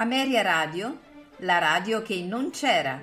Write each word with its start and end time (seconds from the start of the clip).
Ameria 0.00 0.42
Radio, 0.42 1.00
la 1.38 1.58
radio 1.58 2.02
che 2.02 2.22
non 2.22 2.50
c'era. 2.50 3.02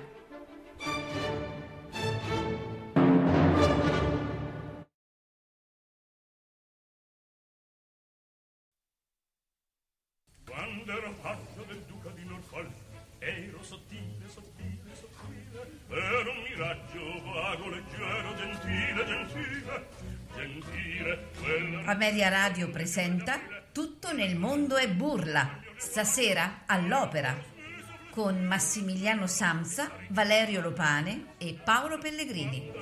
Quando 10.42 10.90
ero 10.90 11.14
paggio 11.20 11.64
del 11.68 11.82
duca 11.86 12.08
di 12.14 12.24
Norfolk, 12.24 12.70
ero 13.18 13.62
sottile, 13.62 14.26
sottile, 14.26 14.94
sottile, 14.94 15.68
ero 15.90 16.30
un 16.30 16.42
miraggio 16.48 17.22
vago, 17.24 17.68
leggero, 17.68 18.34
gentile, 18.36 19.04
gentile, 19.04 19.86
gentile, 20.34 21.28
quella... 21.38 21.82
Ameria 21.90 22.30
Radio 22.30 22.70
presenta 22.70 23.38
Tutto 23.70 24.14
nel 24.14 24.36
mondo 24.36 24.76
è 24.76 24.88
burla, 24.88 25.64
stasera 25.76 26.62
all'opera, 26.66 27.36
con 28.10 28.44
Massimiliano 28.44 29.26
Samsa, 29.26 29.90
Valerio 30.08 30.60
Lopane 30.62 31.34
e 31.38 31.58
Paolo 31.62 31.98
Pellegrini. 31.98 32.72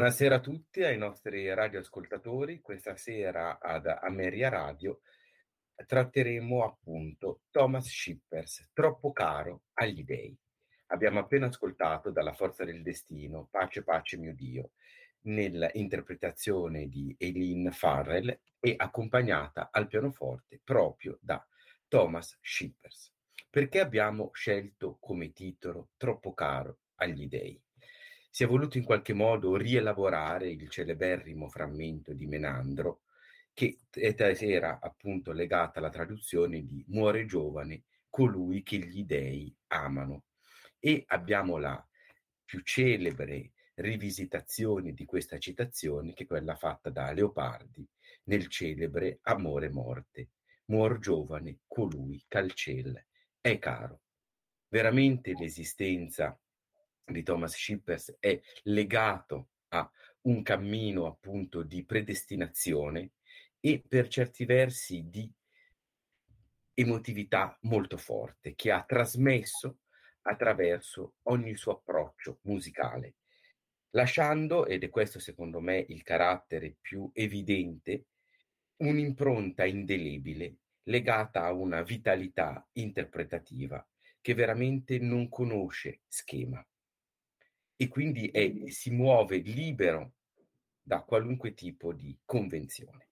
Buonasera 0.00 0.36
a 0.36 0.40
tutti, 0.40 0.82
ai 0.82 0.96
nostri 0.96 1.52
radioascoltatori. 1.52 2.62
Questa 2.62 2.96
sera 2.96 3.58
ad 3.60 3.84
Ameria 3.84 4.48
Radio 4.48 5.02
tratteremo 5.74 6.64
appunto 6.64 7.42
Thomas 7.50 7.86
Shippers, 7.86 8.70
Troppo 8.72 9.12
caro 9.12 9.64
agli 9.74 10.02
dei. 10.02 10.34
Abbiamo 10.86 11.18
appena 11.18 11.48
ascoltato 11.48 12.10
dalla 12.10 12.32
Forza 12.32 12.64
del 12.64 12.80
Destino, 12.80 13.48
Pace, 13.50 13.84
pace 13.84 14.16
mio 14.16 14.34
Dio, 14.34 14.70
nell'interpretazione 15.24 16.88
di 16.88 17.14
Eileen 17.18 17.70
Farrell 17.70 18.40
e 18.58 18.74
accompagnata 18.78 19.68
al 19.70 19.86
pianoforte 19.86 20.62
proprio 20.64 21.18
da 21.20 21.46
Thomas 21.88 22.38
Shippers. 22.40 23.12
Perché 23.50 23.80
abbiamo 23.80 24.30
scelto 24.32 24.96
come 24.98 25.30
titolo 25.32 25.90
Troppo 25.98 26.32
caro 26.32 26.78
agli 26.94 27.28
dei? 27.28 27.62
Si 28.30 28.44
è 28.44 28.46
voluto 28.46 28.78
in 28.78 28.84
qualche 28.84 29.12
modo 29.12 29.56
rielaborare 29.56 30.48
il 30.48 30.68
celeberrimo 30.70 31.48
frammento 31.48 32.14
di 32.14 32.26
Menandro, 32.26 33.02
che 33.52 33.80
era 33.92 34.78
appunto 34.80 35.32
legata 35.32 35.80
alla 35.80 35.90
traduzione 35.90 36.64
di 36.64 36.84
Muore 36.88 37.26
giovane 37.26 37.82
colui 38.08 38.62
che 38.62 38.78
gli 38.78 39.04
dei 39.04 39.54
amano. 39.68 40.24
E 40.78 41.04
abbiamo 41.08 41.58
la 41.58 41.84
più 42.44 42.60
celebre 42.62 43.52
rivisitazione 43.74 44.92
di 44.92 45.04
questa 45.04 45.38
citazione, 45.38 46.14
che 46.14 46.24
è 46.24 46.26
quella 46.26 46.54
fatta 46.54 46.88
da 46.90 47.12
Leopardi 47.12 47.86
nel 48.24 48.46
celebre 48.48 49.18
Amore 49.22 49.70
Morte. 49.70 50.30
Muor 50.66 50.98
giovane 50.98 51.58
colui 51.66 52.24
che 52.28 52.54
ciel 52.54 53.04
è 53.40 53.58
caro. 53.58 54.02
Veramente 54.68 55.34
l'esistenza 55.34 56.39
di 57.12 57.22
Thomas 57.22 57.54
Shippers 57.54 58.16
è 58.18 58.40
legato 58.64 59.50
a 59.68 59.90
un 60.22 60.42
cammino 60.42 61.06
appunto 61.06 61.62
di 61.62 61.84
predestinazione 61.84 63.12
e 63.60 63.82
per 63.86 64.08
certi 64.08 64.44
versi 64.44 65.08
di 65.08 65.30
emotività 66.74 67.56
molto 67.62 67.96
forte 67.96 68.54
che 68.54 68.70
ha 68.70 68.82
trasmesso 68.82 69.80
attraverso 70.22 71.14
ogni 71.24 71.54
suo 71.54 71.72
approccio 71.72 72.38
musicale, 72.42 73.16
lasciando, 73.90 74.66
ed 74.66 74.82
è 74.82 74.88
questo 74.88 75.18
secondo 75.18 75.60
me 75.60 75.84
il 75.88 76.02
carattere 76.02 76.76
più 76.80 77.10
evidente, 77.12 78.06
un'impronta 78.76 79.64
indelebile 79.64 80.56
legata 80.84 81.44
a 81.44 81.52
una 81.52 81.82
vitalità 81.82 82.66
interpretativa 82.72 83.86
che 84.20 84.34
veramente 84.34 84.98
non 84.98 85.28
conosce 85.28 86.00
schema 86.08 86.64
e 87.80 87.88
quindi 87.88 88.28
è, 88.28 88.68
si 88.68 88.90
muove 88.90 89.38
libero 89.38 90.16
da 90.82 91.00
qualunque 91.00 91.54
tipo 91.54 91.94
di 91.94 92.14
convenzione. 92.26 93.08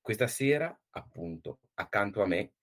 Questa 0.00 0.26
sera, 0.26 0.76
appunto, 0.90 1.60
accanto 1.74 2.20
a 2.20 2.26
me 2.26 2.54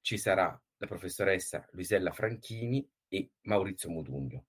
ci 0.00 0.16
sarà 0.16 0.58
la 0.78 0.86
professoressa 0.86 1.68
Luisella 1.72 2.10
Franchini 2.10 2.88
e 3.06 3.32
Maurizio 3.42 3.90
Modugno, 3.90 4.46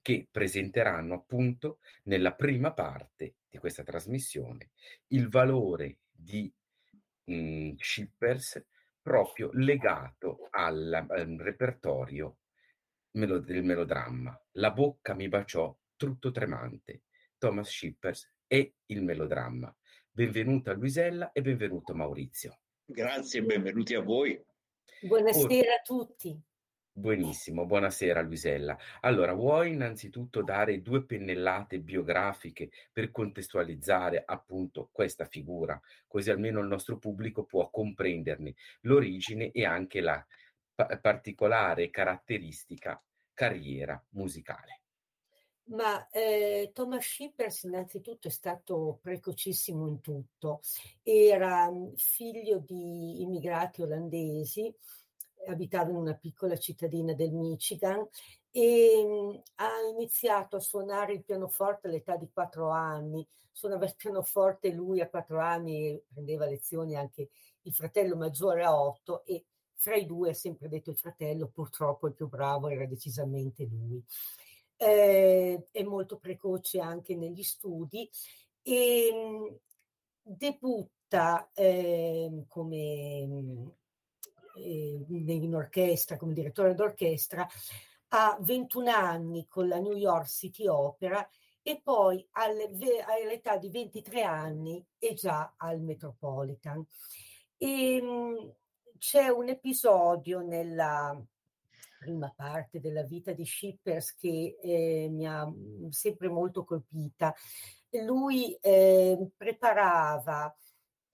che 0.00 0.28
presenteranno 0.30 1.14
appunto 1.14 1.80
nella 2.04 2.32
prima 2.34 2.72
parte 2.72 3.38
di 3.48 3.58
questa 3.58 3.82
trasmissione 3.82 4.70
il 5.08 5.28
valore 5.28 5.98
di 6.12 6.48
mh, 7.24 7.34
mm, 7.34 7.72
shippers 7.76 8.64
proprio 9.02 9.50
legato 9.54 10.46
al, 10.50 10.92
al 11.08 11.36
repertorio 11.40 12.36
melo- 13.12 13.40
del 13.40 13.62
melodramma. 13.62 14.38
La 14.52 14.70
bocca 14.70 15.14
mi 15.14 15.28
baciò, 15.28 15.76
tutto 15.96 16.30
tremante. 16.30 17.02
Thomas 17.38 17.68
Shippers 17.68 18.30
e 18.46 18.74
il 18.86 19.02
melodramma. 19.02 19.74
Benvenuta 20.10 20.72
Luisella 20.72 21.32
e 21.32 21.42
benvenuto 21.42 21.94
Maurizio. 21.94 22.58
Grazie 22.84 23.40
e 23.40 23.44
benvenuti 23.44 23.94
a 23.94 24.00
voi. 24.00 24.40
Buonasera 25.00 25.74
a 25.74 25.82
tutti. 25.82 26.40
Buonissimo, 26.94 27.64
buonasera 27.64 28.20
Luisella. 28.20 28.76
Allora, 29.00 29.32
vuoi 29.32 29.72
innanzitutto 29.72 30.42
dare 30.42 30.82
due 30.82 31.06
pennellate 31.06 31.80
biografiche 31.80 32.70
per 32.92 33.10
contestualizzare 33.10 34.22
appunto 34.26 34.90
questa 34.92 35.24
figura, 35.24 35.80
così 36.06 36.30
almeno 36.30 36.60
il 36.60 36.66
nostro 36.66 36.98
pubblico 36.98 37.44
può 37.44 37.70
comprenderne 37.70 38.54
l'origine 38.82 39.50
e 39.52 39.64
anche 39.64 40.02
la 40.02 40.22
pa- 40.86 40.98
particolare 40.98 41.90
caratteristica 41.90 43.02
carriera 43.34 44.02
musicale. 44.10 44.80
Ma 45.64 46.08
eh, 46.10 46.70
Thomas 46.74 47.04
Shippers 47.04 47.62
innanzitutto 47.62 48.28
è 48.28 48.30
stato 48.30 48.98
precocissimo 49.00 49.86
in 49.86 50.00
tutto. 50.00 50.60
Era 51.02 51.70
mm, 51.70 51.94
figlio 51.94 52.58
di 52.58 53.22
immigrati 53.22 53.80
olandesi, 53.82 54.74
abitava 55.46 55.90
in 55.90 55.96
una 55.96 56.14
piccola 56.14 56.56
cittadina 56.56 57.14
del 57.14 57.32
Michigan 57.32 58.06
e 58.50 59.02
mh, 59.04 59.08
mm, 59.08 59.40
ha 59.56 59.80
iniziato 59.92 60.56
a 60.56 60.60
suonare 60.60 61.14
il 61.14 61.24
pianoforte 61.24 61.86
all'età 61.86 62.16
di 62.16 62.28
quattro 62.32 62.70
anni. 62.70 63.26
Suonava 63.52 63.84
il 63.84 63.94
pianoforte 63.96 64.72
lui 64.72 65.00
a 65.00 65.08
quattro 65.08 65.40
anni 65.40 65.86
e 65.86 66.04
prendeva 66.12 66.46
lezioni 66.46 66.96
anche 66.96 67.28
il 67.62 67.72
fratello 67.72 68.16
maggiore 68.16 68.64
a 68.64 68.78
otto 68.78 69.24
e 69.24 69.44
fra 69.82 69.96
i 69.96 70.06
due 70.06 70.30
ha 70.30 70.34
sempre 70.34 70.68
detto 70.68 70.90
il 70.90 70.96
fratello, 70.96 71.48
purtroppo 71.48 72.06
il 72.06 72.14
più 72.14 72.28
bravo 72.28 72.68
era 72.68 72.86
decisamente 72.86 73.64
lui. 73.64 74.00
Eh, 74.76 75.66
è 75.72 75.82
molto 75.82 76.18
precoce 76.18 76.78
anche 76.78 77.16
negli 77.16 77.42
studi 77.42 78.08
e 78.62 79.10
mh, 79.12 79.56
debutta 80.22 81.50
eh, 81.52 82.44
come 82.46 83.74
eh, 84.54 85.04
in 85.08 85.54
orchestra, 85.54 86.16
come 86.16 86.32
direttore 86.32 86.74
d'orchestra, 86.74 87.44
a 88.10 88.38
21 88.40 88.88
anni 88.88 89.48
con 89.48 89.66
la 89.66 89.80
New 89.80 89.96
York 89.96 90.28
City 90.28 90.68
Opera 90.68 91.28
e 91.60 91.80
poi 91.82 92.24
alle, 92.32 92.70
all'età 93.04 93.56
di 93.56 93.68
23 93.68 94.22
anni 94.22 94.84
è 94.96 95.12
già 95.14 95.54
al 95.56 95.80
Metropolitan. 95.80 96.86
E, 97.56 98.00
mh, 98.00 98.61
c'è 99.02 99.26
un 99.26 99.48
episodio 99.48 100.42
nella 100.42 101.20
prima 101.98 102.32
parte 102.36 102.78
della 102.78 103.02
vita 103.02 103.32
di 103.32 103.44
Shippers 103.44 104.14
che 104.14 104.56
eh, 104.62 105.08
mi 105.10 105.26
ha 105.26 105.44
mm, 105.44 105.88
sempre 105.88 106.28
molto 106.28 106.62
colpita. 106.62 107.34
Lui 108.06 108.56
eh, 108.60 109.18
preparava 109.36 110.56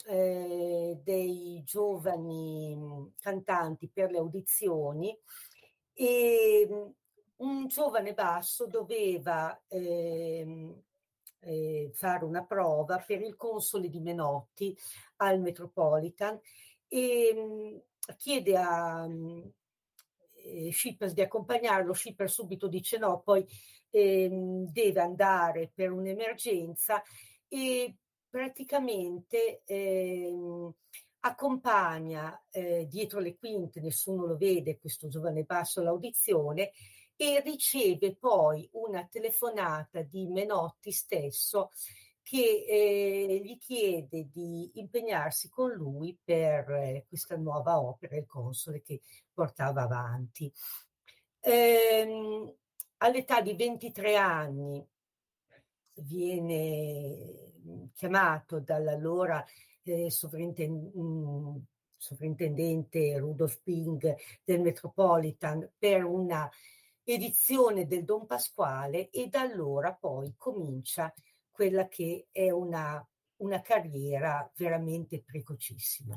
eh, 0.06 1.00
dei 1.02 1.62
giovani 1.64 2.76
mm, 2.76 3.06
cantanti 3.20 3.88
per 3.88 4.10
le 4.10 4.18
audizioni 4.18 5.18
e 5.94 6.68
mm, 6.70 6.88
un 7.36 7.68
giovane 7.68 8.12
basso 8.12 8.66
doveva 8.66 9.58
ehm, 9.66 10.78
eh, 11.40 11.90
fare 11.94 12.24
una 12.26 12.44
prova 12.44 12.98
per 12.98 13.22
il 13.22 13.34
console 13.34 13.88
di 13.88 14.00
Menotti 14.00 14.76
al 15.16 15.40
Metropolitan 15.40 16.38
e 16.88 17.34
mh, 17.34 18.14
chiede 18.16 18.56
a 18.56 19.06
mh, 19.06 19.52
eh, 20.44 20.72
Shippers 20.72 21.12
di 21.12 21.20
accompagnarlo, 21.20 21.92
Shippers 21.92 22.32
subito 22.32 22.68
dice 22.68 22.98
no, 22.98 23.20
poi 23.20 23.46
ehm, 23.90 24.70
deve 24.70 25.00
andare 25.00 25.70
per 25.74 25.92
un'emergenza 25.92 27.02
e 27.48 27.96
praticamente 28.28 29.62
ehm, 29.64 30.72
accompagna 31.20 32.40
eh, 32.50 32.86
dietro 32.88 33.20
le 33.20 33.36
quinte, 33.36 33.80
nessuno 33.80 34.26
lo 34.26 34.36
vede, 34.36 34.78
questo 34.78 35.08
giovane 35.08 35.42
basso 35.42 35.82
l'audizione 35.82 36.70
e 37.16 37.40
riceve 37.40 38.14
poi 38.14 38.68
una 38.72 39.04
telefonata 39.10 40.02
di 40.02 40.28
Menotti 40.28 40.92
stesso 40.92 41.70
che 42.28 42.66
eh, 42.68 43.40
gli 43.42 43.56
chiede 43.56 44.28
di 44.30 44.70
impegnarsi 44.74 45.48
con 45.48 45.70
lui 45.70 46.14
per 46.22 46.68
eh, 46.72 47.06
questa 47.08 47.38
nuova 47.38 47.80
opera, 47.80 48.16
il 48.18 48.26
console 48.26 48.82
che 48.82 49.00
portava 49.32 49.84
avanti. 49.84 50.52
Ehm, 51.40 52.54
all'età 52.98 53.40
di 53.40 53.54
23 53.54 54.16
anni 54.16 54.86
viene 55.94 57.54
mm, 57.66 57.84
chiamato 57.94 58.60
dall'allora 58.60 59.42
eh, 59.84 60.10
sovrintendente, 60.10 60.98
mm, 60.98 61.56
sovrintendente 61.96 63.16
Rudolf 63.16 63.58
Ping 63.62 64.16
del 64.44 64.60
Metropolitan 64.60 65.66
per 65.78 66.04
una 66.04 66.46
edizione 67.04 67.86
del 67.86 68.04
Don 68.04 68.26
Pasquale 68.26 69.08
e 69.08 69.28
da 69.28 69.40
allora 69.40 69.94
poi 69.94 70.34
comincia 70.36 71.10
quella 71.58 71.88
che 71.88 72.28
è 72.30 72.52
una, 72.52 73.04
una 73.38 73.60
carriera 73.60 74.48
veramente 74.54 75.20
precocissima. 75.24 76.16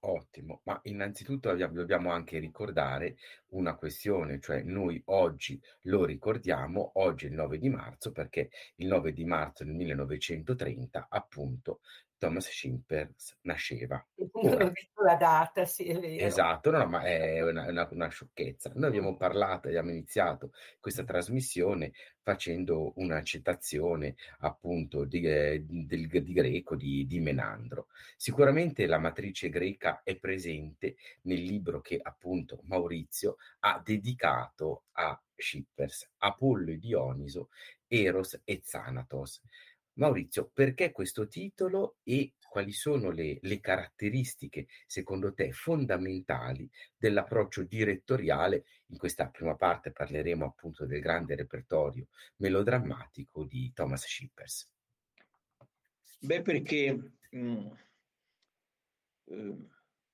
Ottimo, 0.00 0.62
ma 0.64 0.80
innanzitutto 0.84 1.54
dobbiamo 1.54 2.12
anche 2.12 2.38
ricordare 2.38 3.16
una 3.48 3.76
questione, 3.76 4.40
cioè 4.40 4.62
noi 4.62 5.02
oggi 5.08 5.60
lo 5.82 6.06
ricordiamo, 6.06 6.92
oggi 6.94 7.26
è 7.26 7.28
il 7.28 7.34
9 7.34 7.58
di 7.58 7.68
marzo, 7.68 8.10
perché 8.10 8.48
il 8.76 8.86
9 8.86 9.12
di 9.12 9.26
marzo 9.26 9.64
del 9.64 9.74
1930 9.74 11.08
appunto 11.10 11.80
Thomas 12.18 12.50
Schimpers 12.50 13.38
nasceva. 13.42 14.04
Non 14.42 14.62
ho 14.62 14.70
visto 14.70 15.02
la 15.02 15.14
data, 15.14 15.64
sì, 15.64 15.84
è 15.84 15.98
vero. 15.98 16.24
Esatto, 16.24 16.70
no, 16.70 16.84
ma 16.86 17.02
è 17.02 17.40
una, 17.42 17.68
una, 17.68 17.88
una, 17.90 18.08
sciocchezza. 18.08 18.72
Noi 18.74 18.88
abbiamo 18.88 19.16
parlato, 19.16 19.68
abbiamo 19.68 19.90
iniziato 19.90 20.52
questa 20.80 21.04
trasmissione 21.04 21.92
facendo 22.20 22.92
una 22.96 23.22
citazione 23.22 24.16
appunto 24.40 25.04
di, 25.04 25.22
eh, 25.22 25.64
del, 25.64 26.08
di 26.08 26.32
greco 26.32 26.74
di, 26.74 27.06
di, 27.06 27.20
Menandro. 27.20 27.86
Sicuramente 28.16 28.86
la 28.86 28.98
matrice 28.98 29.48
greca 29.48 30.02
è 30.02 30.16
presente 30.16 30.96
nel 31.22 31.40
libro 31.40 31.80
che 31.80 31.98
appunto 32.02 32.60
Maurizio 32.64 33.36
ha 33.60 33.80
dedicato 33.82 34.84
a 34.92 35.18
Schippers, 35.34 36.10
Apollo 36.18 36.72
e 36.72 36.78
Dioniso, 36.78 37.48
Eros 37.86 38.40
e 38.44 38.60
Zanatos. 38.62 39.40
Maurizio, 39.98 40.50
perché 40.52 40.92
questo 40.92 41.26
titolo 41.26 41.98
e 42.04 42.34
quali 42.48 42.72
sono 42.72 43.10
le, 43.10 43.38
le, 43.42 43.60
caratteristiche, 43.60 44.66
secondo 44.86 45.34
te, 45.34 45.52
fondamentali 45.52 46.68
dell'approccio 46.96 47.64
direttoriale? 47.64 48.64
In 48.86 48.96
questa 48.96 49.28
prima 49.28 49.54
parte 49.56 49.90
parleremo 49.90 50.46
appunto 50.46 50.86
del 50.86 51.00
grande 51.00 51.34
repertorio 51.34 52.06
melodrammatico 52.36 53.44
di 53.44 53.72
Thomas 53.74 54.06
Schippers. 54.06 54.72
Beh, 56.20 56.42
perché 56.42 57.12
mh, 57.30 57.38
mm, 57.38 57.66
eh, 59.24 59.56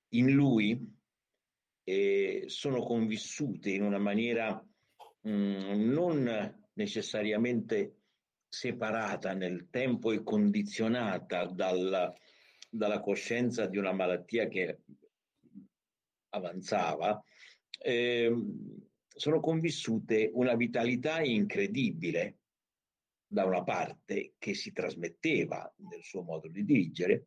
in 0.09 0.31
lui 0.31 0.97
eh, 1.85 2.45
sono 2.47 2.83
convissute 2.83 3.71
in 3.71 3.83
una 3.83 3.99
maniera 3.99 4.51
mh, 5.21 5.31
mm, 5.31 5.91
non 5.93 6.63
necessariamente 6.73 8.04
separata 8.55 9.35
nel 9.35 9.69
tempo 9.69 10.13
e 10.13 10.23
condizionata 10.23 11.45
dalla, 11.47 12.15
dalla 12.71 13.01
coscienza 13.01 13.67
di 13.67 13.79
una 13.79 13.93
malattia 13.93 14.47
che 14.47 14.83
avanzava, 16.31 17.23
eh, 17.79 18.33
sono 19.07 19.41
convissute 19.41 20.31
una 20.33 20.55
vitalità 20.55 21.21
incredibile 21.21 22.39
da 23.27 23.45
una 23.45 23.65
parte 23.65 24.35
che 24.39 24.55
si 24.55 24.73
trasmetteva 24.73 25.73
nel 25.89 26.05
suo 26.05 26.23
modo 26.23 26.49
di 26.49 26.65
dirigere 26.65 27.27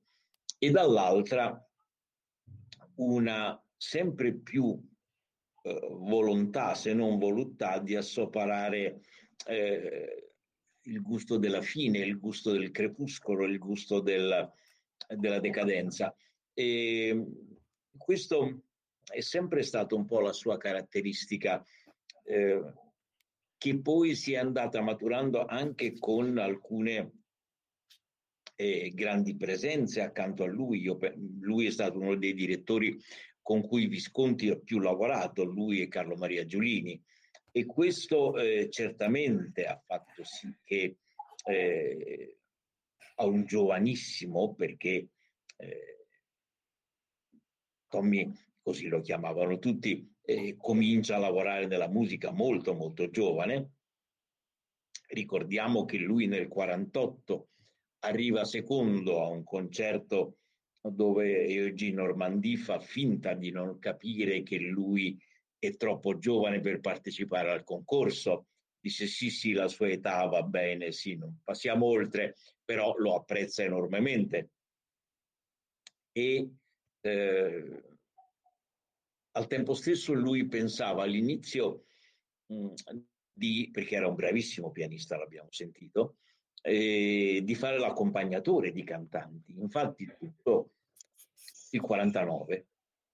e 0.57 0.71
dall'altra 0.71 1.61
una 2.95 3.61
sempre 3.75 4.33
più 4.33 4.81
eh, 5.63 5.79
volontà, 5.91 6.73
se 6.73 6.93
non 6.93 7.17
voluttà, 7.19 7.79
di 7.79 7.95
assoparare 7.95 9.01
eh, 9.45 10.26
il 10.87 11.01
gusto 11.01 11.37
della 11.37 11.61
fine, 11.61 11.99
il 11.99 12.19
gusto 12.19 12.51
del 12.51 12.71
crepuscolo, 12.71 13.45
il 13.45 13.57
gusto 13.57 13.99
del, 13.99 14.51
della 15.15 15.39
decadenza. 15.39 16.13
E 16.53 17.25
questo 17.95 18.63
è 19.03 19.21
sempre 19.21 19.63
stato 19.63 19.95
un 19.95 20.05
po' 20.05 20.19
la 20.19 20.33
sua 20.33 20.57
caratteristica, 20.57 21.63
eh, 22.23 22.73
che 23.57 23.79
poi 23.79 24.15
si 24.15 24.33
è 24.33 24.37
andata 24.37 24.81
maturando 24.81 25.45
anche 25.45 25.97
con 25.97 26.37
alcune 26.37 27.11
eh, 28.55 28.91
grandi 28.93 29.35
presenze 29.35 30.01
accanto 30.01 30.43
a 30.43 30.47
lui. 30.47 30.81
Io, 30.81 30.97
lui 31.39 31.65
è 31.67 31.71
stato 31.71 31.99
uno 31.99 32.15
dei 32.15 32.33
direttori 32.33 32.99
con 33.41 33.61
cui 33.61 33.87
Visconti 33.87 34.49
ha 34.49 34.57
più 34.57 34.79
lavorato, 34.79 35.43
lui 35.43 35.81
e 35.81 35.87
Carlo 35.87 36.15
Maria 36.15 36.45
Giulini 36.45 37.01
e 37.57 37.65
questo 37.65 38.37
eh, 38.37 38.69
certamente 38.69 39.65
ha 39.65 39.81
fatto 39.83 40.23
sì 40.23 40.55
che 40.63 40.97
eh, 41.43 42.37
a 43.15 43.25
un 43.25 43.45
giovanissimo, 43.45 44.53
perché 44.53 45.07
eh, 45.55 46.05
Tommy, 47.87 48.31
così 48.61 48.87
lo 48.87 49.01
chiamavano 49.01 49.57
tutti, 49.57 50.07
eh, 50.21 50.55
comincia 50.55 51.15
a 51.15 51.19
lavorare 51.19 51.65
nella 51.65 51.89
musica 51.89 52.31
molto 52.31 52.75
molto 52.75 53.09
giovane. 53.09 53.71
Ricordiamo 55.07 55.85
che 55.85 55.97
lui 55.97 56.27
nel 56.27 56.47
48 56.47 57.47
arriva 58.01 58.45
secondo 58.45 59.23
a 59.23 59.29
un 59.29 59.43
concerto 59.43 60.37
dove 60.79 61.47
Eugene 61.47 61.95
Normandie 61.95 62.57
fa 62.57 62.79
finta 62.79 63.33
di 63.33 63.49
non 63.49 63.79
capire 63.79 64.43
che 64.43 64.59
lui 64.59 65.17
è 65.59 65.75
troppo 65.75 66.17
giovane 66.17 66.59
per 66.59 66.79
partecipare 66.79 67.51
al 67.51 67.63
concorso. 67.63 68.47
Dice 68.79 69.07
sì, 69.07 69.29
sì, 69.29 69.53
la 69.53 69.67
sua 69.67 69.89
età 69.89 70.25
va 70.25 70.43
bene, 70.43 70.91
sì, 70.91 71.15
non 71.15 71.39
passiamo 71.43 71.87
oltre, 71.87 72.35
però 72.63 72.95
lo 72.97 73.15
apprezza 73.15 73.63
enormemente. 73.63 74.51
E 76.11 76.51
eh, 77.01 77.83
al 79.31 79.47
tempo 79.47 79.73
stesso 79.73 80.13
lui 80.13 80.47
pensava 80.47 81.03
all'inizio 81.03 81.85
mh, 82.47 82.73
di, 83.33 83.69
perché 83.71 83.95
era 83.95 84.07
un 84.07 84.15
bravissimo 84.15 84.71
pianista, 84.71 85.17
l'abbiamo 85.17 85.51
sentito, 85.51 86.17
eh, 86.61 87.41
di 87.43 87.55
fare 87.55 87.77
l'accompagnatore 87.77 88.71
di 88.71 88.83
cantanti. 88.83 89.53
Infatti 89.59 90.11
tutto 90.17 90.71
il 91.71 91.81
49 91.81 92.67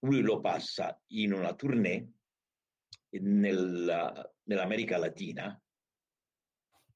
lui 0.04 0.22
lo 0.22 0.40
passa 0.40 1.02
in 1.08 1.34
una 1.34 1.54
tournée 1.54 2.12
nella, 3.20 4.34
nell'America 4.44 4.98
Latina 4.98 5.60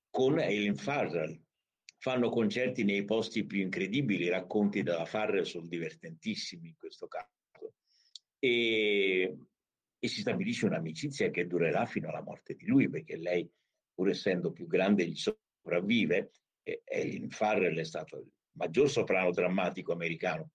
con 0.09 0.39
Eileen 0.39 0.75
Farrell. 0.75 1.39
Fanno 1.99 2.29
concerti 2.29 2.83
nei 2.83 3.05
posti 3.05 3.45
più 3.45 3.59
incredibili, 3.59 4.25
i 4.25 4.29
racconti 4.29 4.83
della 4.83 5.05
Farrell 5.05 5.43
sono 5.43 5.67
divertentissimi 5.67 6.69
in 6.69 6.75
questo 6.77 7.07
caso. 7.07 7.73
E, 8.39 9.37
e 9.99 10.07
si 10.07 10.21
stabilisce 10.21 10.67
un'amicizia 10.67 11.29
che 11.31 11.47
durerà 11.47 11.85
fino 11.85 12.09
alla 12.09 12.21
morte 12.21 12.53
di 12.53 12.65
lui, 12.65 12.89
perché 12.89 13.17
lei, 13.17 13.49
pur 13.93 14.09
essendo 14.09 14.51
più 14.51 14.67
grande, 14.67 15.07
gli 15.07 15.15
sopravvive. 15.15 16.31
E 16.63 16.81
Eileen 16.85 17.29
Farrell 17.29 17.77
è 17.77 17.83
stato 17.83 18.17
il 18.17 18.31
maggior 18.57 18.89
soprano 18.89 19.31
drammatico 19.31 19.91
americano 19.91 20.51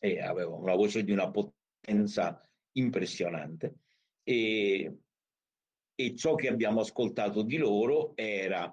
e 0.00 0.20
aveva 0.20 0.54
una 0.54 0.74
voce 0.74 1.02
di 1.02 1.10
una 1.10 1.30
potenza 1.30 2.48
impressionante 2.72 3.74
e, 4.28 4.98
e 5.94 6.14
ciò 6.14 6.34
che 6.34 6.48
abbiamo 6.48 6.80
ascoltato 6.80 7.40
di 7.42 7.56
loro 7.56 8.12
era 8.14 8.70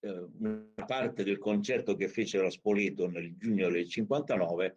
eh, 0.00 0.28
una 0.38 0.84
parte 0.86 1.24
del 1.24 1.36
concerto 1.36 1.94
che 1.94 2.08
fecero 2.08 2.46
a 2.46 2.50
Spoleto 2.50 3.06
nel 3.06 3.36
giugno 3.36 3.68
del 3.68 3.86
59, 3.86 4.76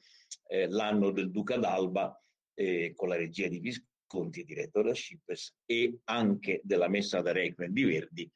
eh, 0.50 0.68
l'anno 0.68 1.12
del 1.12 1.32
Duca 1.32 1.56
d'Alba, 1.56 2.22
eh, 2.56 2.92
con 2.94 3.08
la 3.08 3.16
regia 3.16 3.48
di 3.48 3.60
Visconti, 3.60 4.44
diretto 4.44 4.82
da 4.82 4.94
Schippers, 4.94 5.56
e 5.66 6.00
anche 6.04 6.60
della 6.62 6.90
messa 6.90 7.22
da 7.22 7.32
Requiem 7.32 7.72
di 7.72 7.84
Verdi 7.86 8.32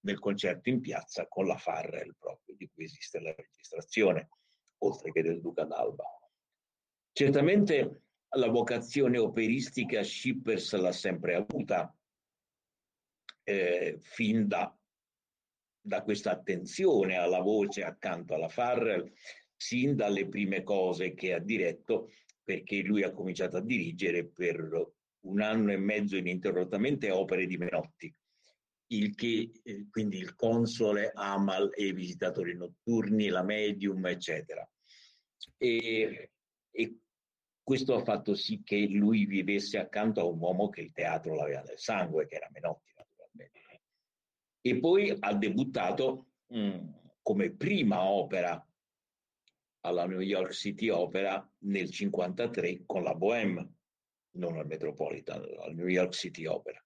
nel 0.00 0.18
concerto 0.18 0.68
in 0.68 0.80
piazza 0.80 1.28
con 1.28 1.46
la 1.46 1.56
Farrell 1.56 2.12
proprio, 2.18 2.56
di 2.56 2.68
cui 2.74 2.84
esiste 2.84 3.20
la 3.20 3.32
registrazione, 3.32 4.30
oltre 4.78 5.12
che 5.12 5.22
del 5.22 5.40
Duca 5.40 5.62
d'Alba. 5.62 6.04
Certamente 7.12 8.05
la 8.36 8.48
vocazione 8.48 9.18
operistica 9.18 10.02
Schippers 10.02 10.74
l'ha 10.74 10.92
sempre 10.92 11.34
avuta, 11.34 11.94
eh, 13.42 13.98
fin 14.00 14.46
da, 14.46 14.76
da 15.80 16.02
questa 16.02 16.32
attenzione 16.32 17.16
alla 17.16 17.40
voce 17.40 17.82
accanto 17.82 18.34
alla 18.34 18.48
Farrell, 18.48 19.12
sin 19.56 19.96
dalle 19.96 20.28
prime 20.28 20.62
cose 20.62 21.14
che 21.14 21.32
ha 21.32 21.38
diretto, 21.38 22.10
perché 22.42 22.82
lui 22.82 23.02
ha 23.02 23.12
cominciato 23.12 23.56
a 23.56 23.62
dirigere 23.62 24.26
per 24.26 24.92
un 25.20 25.40
anno 25.40 25.72
e 25.72 25.76
mezzo 25.76 26.16
ininterrottamente 26.16 27.10
opere 27.10 27.46
di 27.46 27.56
Menotti, 27.56 28.14
il 28.88 29.14
che, 29.14 29.50
eh, 29.62 29.86
quindi 29.90 30.18
il 30.18 30.34
console, 30.36 31.10
Amal 31.14 31.70
e 31.74 31.86
i 31.86 31.92
visitatori 31.92 32.54
notturni, 32.54 33.28
la 33.28 33.42
medium, 33.42 34.06
eccetera. 34.06 34.68
E, 35.56 36.30
e 36.70 36.98
questo 37.66 37.96
ha 37.96 38.04
fatto 38.04 38.36
sì 38.36 38.62
che 38.62 38.86
lui 38.86 39.26
vivesse 39.26 39.76
accanto 39.76 40.20
a 40.20 40.24
un 40.24 40.38
uomo 40.38 40.68
che 40.68 40.82
il 40.82 40.92
teatro 40.92 41.34
l'aveva 41.34 41.62
nel 41.62 41.80
sangue, 41.80 42.24
che 42.24 42.36
era 42.36 42.48
Menotti 42.52 42.92
naturalmente. 42.94 43.60
E 44.60 44.78
poi 44.78 45.16
ha 45.18 45.34
debuttato 45.34 46.28
mm, 46.54 46.88
come 47.22 47.50
prima 47.50 48.04
opera 48.04 48.64
alla 49.80 50.06
New 50.06 50.20
York 50.20 50.52
City 50.52 50.90
Opera 50.90 51.32
nel 51.64 51.88
1953 51.90 52.84
con 52.86 53.02
la 53.02 53.16
Bohème, 53.16 53.68
non 54.36 54.58
al 54.58 54.66
Metropolitan, 54.68 55.42
al 55.58 55.74
New 55.74 55.88
York 55.88 56.14
City 56.14 56.46
Opera. 56.46 56.80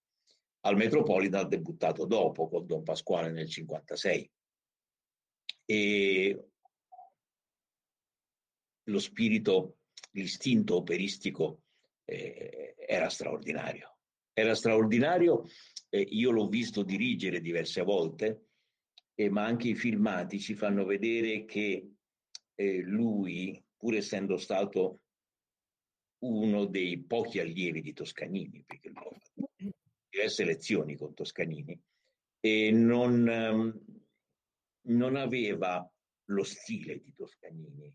Al 0.61 0.77
Metropolitan 0.77 1.45
ha 1.45 1.49
debuttato 1.49 2.07
dopo 2.07 2.49
con 2.49 2.65
Don 2.65 2.83
Pasquale 2.83 3.31
nel 3.31 3.51
1956. 3.55 4.31
E 5.67 6.49
lo 8.85 8.99
spirito 8.99 9.75
l'istinto 10.12 10.76
operistico 10.76 11.62
eh, 12.05 12.75
era 12.76 13.09
straordinario. 13.09 13.99
Era 14.33 14.55
straordinario, 14.55 15.45
eh, 15.88 16.00
io 16.00 16.31
l'ho 16.31 16.49
visto 16.49 16.83
dirigere 16.83 17.40
diverse 17.40 17.83
volte, 17.83 18.47
eh, 19.14 19.29
ma 19.29 19.45
anche 19.45 19.69
i 19.69 19.75
filmati 19.75 20.40
ci 20.40 20.55
fanno 20.55 20.85
vedere 20.85 21.45
che 21.45 21.90
eh, 22.55 22.81
lui, 22.83 23.62
pur 23.76 23.95
essendo 23.95 24.37
stato 24.37 25.00
uno 26.21 26.67
dei 26.67 27.02
pochi 27.02 27.38
allievi 27.38 27.81
di 27.81 27.93
Toscanini, 27.93 28.62
perché 28.67 28.88
lui 28.88 29.05
ha 29.05 29.19
fatto 29.19 29.50
diverse 30.09 30.45
lezioni 30.45 30.97
con 30.97 31.14
Toscanini, 31.14 31.79
e 32.40 32.71
non, 32.71 33.26
um, 33.26 34.02
non 34.88 35.17
aveva 35.17 35.88
lo 36.26 36.45
stile 36.45 37.00
di 37.00 37.12
Toscanini, 37.12 37.95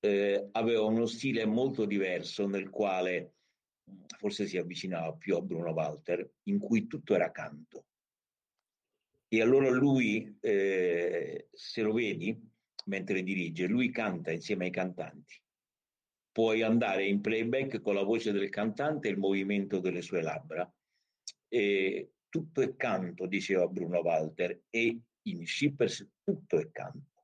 eh, 0.00 0.48
aveva 0.52 0.82
uno 0.82 1.06
stile 1.06 1.44
molto 1.44 1.84
diverso 1.84 2.46
nel 2.46 2.70
quale 2.70 3.34
forse 4.18 4.46
si 4.46 4.58
avvicinava 4.58 5.12
più 5.14 5.36
a 5.36 5.40
Bruno 5.40 5.70
Walter, 5.70 6.28
in 6.44 6.58
cui 6.58 6.86
tutto 6.86 7.14
era 7.14 7.30
canto. 7.30 7.86
E 9.28 9.40
allora 9.42 9.70
lui, 9.70 10.36
eh, 10.40 11.48
se 11.52 11.82
lo 11.82 11.92
vedi 11.92 12.36
mentre 12.86 13.22
dirige, 13.22 13.66
lui 13.66 13.90
canta 13.90 14.32
insieme 14.32 14.66
ai 14.66 14.70
cantanti. 14.70 15.40
Puoi 16.32 16.62
andare 16.62 17.06
in 17.06 17.20
playback 17.20 17.80
con 17.80 17.94
la 17.94 18.02
voce 18.02 18.32
del 18.32 18.48
cantante 18.48 19.08
e 19.08 19.10
il 19.10 19.18
movimento 19.18 19.80
delle 19.80 20.02
sue 20.02 20.22
labbra. 20.22 20.70
E 21.48 22.12
tutto 22.28 22.60
è 22.62 22.76
canto, 22.76 23.26
diceva 23.26 23.66
Bruno 23.66 24.00
Walter, 24.00 24.62
e 24.70 25.00
in 25.22 25.46
Shippers 25.46 26.08
tutto 26.22 26.58
è 26.58 26.70
canto. 26.70 27.17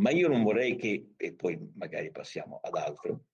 Ma 0.00 0.10
io 0.10 0.28
non 0.28 0.42
vorrei 0.42 0.76
che, 0.76 1.12
e 1.16 1.34
poi 1.34 1.58
magari 1.74 2.10
passiamo 2.10 2.58
ad 2.62 2.74
altro, 2.74 3.26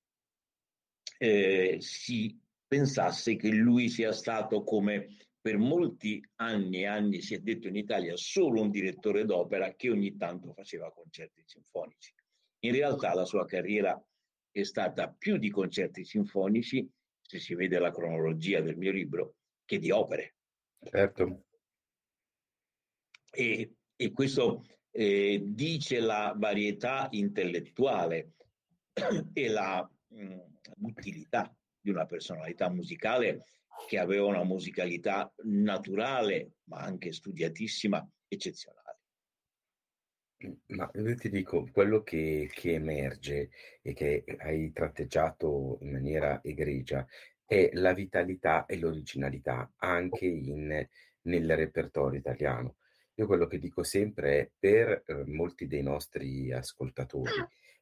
eh, 1.19 1.77
si 1.81 2.39
pensasse 2.67 3.37
che 3.37 3.51
lui 3.51 3.89
sia 3.89 4.13
stato 4.13 4.65
come 4.65 5.17
per 5.41 5.59
molti 5.59 6.21
anni 6.41 6.81
e 6.81 6.87
anni 6.87 7.21
si 7.21 7.35
è 7.35 7.39
detto 7.39 7.69
in 7.69 7.77
Italia 7.77 8.17
solo 8.17 8.61
un 8.63 8.71
direttore 8.71 9.25
d'opera 9.25 9.75
che 9.75 9.91
ogni 9.91 10.17
tanto 10.17 10.53
faceva 10.53 10.93
concerti 10.93 11.45
sinfonici. 11.47 12.13
In 12.65 12.73
realtà 12.73 13.15
la 13.15 13.25
sua 13.25 13.45
carriera 13.45 13.97
è 14.51 14.63
stata 14.65 15.09
più 15.09 15.37
di 15.37 15.51
concerti 15.51 16.05
sinfonici, 16.05 16.91
se 17.21 17.39
si 17.39 17.55
vede 17.55 17.79
la 17.79 17.93
cronologia 17.93 18.61
del 18.61 18.77
mio 18.77 18.91
libro, 18.91 19.37
che 19.65 19.79
di 19.79 19.93
opere. 19.93 20.35
Certo. 20.81 21.45
E, 23.31 23.75
e 23.95 24.11
questo 24.11 24.65
eh, 24.97 25.43
dice 25.45 26.01
la 26.01 26.35
varietà 26.35 27.09
intellettuale 27.11 28.33
e 29.35 29.49
la 29.49 29.89
mh, 30.09 30.39
utilità 30.81 31.55
di 31.79 31.91
una 31.91 32.07
personalità 32.07 32.71
musicale 32.71 33.45
che 33.87 33.99
aveva 33.99 34.25
una 34.25 34.43
musicalità 34.43 35.31
naturale, 35.43 36.53
ma 36.65 36.79
anche 36.79 37.13
studiatissima, 37.13 38.09
eccezionale. 38.27 38.85
Ma 40.69 40.91
io 40.95 41.15
ti 41.15 41.29
dico, 41.29 41.69
quello 41.71 42.03
che, 42.03 42.51
che 42.53 42.75
emerge 42.75 43.51
e 43.83 43.93
che 43.93 44.25
hai 44.39 44.73
tratteggiato 44.73 45.79
in 45.83 45.93
maniera 45.93 46.41
egregia 46.43 47.07
è 47.45 47.69
la 47.75 47.93
vitalità 47.93 48.65
e 48.65 48.79
l'originalità 48.79 49.71
anche 49.77 50.25
in, 50.25 50.89
nel 51.23 51.57
repertorio 51.57 52.19
italiano. 52.19 52.77
Io 53.19 53.27
quello 53.27 53.47
che 53.47 53.59
dico 53.59 53.83
sempre 53.83 54.41
è 54.41 54.51
per 54.59 55.03
eh, 55.07 55.25
molti 55.27 55.67
dei 55.67 55.83
nostri 55.83 56.53
ascoltatori 56.53 57.33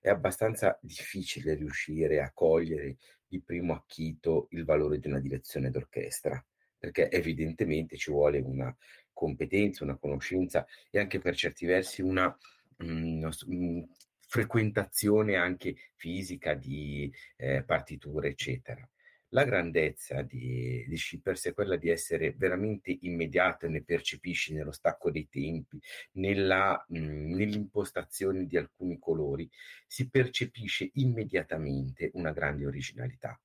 è 0.00 0.08
abbastanza 0.08 0.78
difficile 0.80 1.54
riuscire 1.54 2.20
a 2.20 2.30
cogliere 2.32 2.98
di 3.26 3.40
primo 3.40 3.74
acchito 3.74 4.46
il 4.50 4.64
valore 4.64 4.98
di 5.00 5.08
una 5.08 5.18
direzione 5.18 5.70
d'orchestra, 5.70 6.44
perché 6.78 7.10
evidentemente 7.10 7.96
ci 7.96 8.10
vuole 8.12 8.38
una 8.38 8.74
competenza, 9.12 9.82
una 9.82 9.96
conoscenza 9.96 10.66
e 10.90 10.98
anche 11.00 11.18
per 11.18 11.34
certi 11.34 11.66
versi 11.66 12.02
una 12.02 12.36
mh, 12.76 13.26
mh, 13.46 13.88
frequentazione 14.20 15.36
anche 15.36 15.74
fisica 15.96 16.54
di 16.54 17.12
eh, 17.36 17.64
partiture, 17.64 18.28
eccetera. 18.28 18.88
La 19.34 19.42
grandezza 19.42 20.22
di, 20.22 20.84
di 20.86 20.96
Shippers 20.96 21.46
è 21.46 21.54
quella 21.54 21.74
di 21.74 21.90
essere 21.90 22.34
veramente 22.36 22.96
immediata, 23.00 23.66
ne 23.66 23.82
percepisci 23.82 24.54
nello 24.54 24.70
stacco 24.70 25.10
dei 25.10 25.28
tempi, 25.28 25.80
nella, 26.12 26.84
mh, 26.88 27.34
nell'impostazione 27.34 28.46
di 28.46 28.56
alcuni 28.56 28.96
colori, 29.00 29.50
si 29.88 30.08
percepisce 30.08 30.88
immediatamente 30.94 32.12
una 32.14 32.30
grande 32.30 32.64
originalità. 32.64 33.36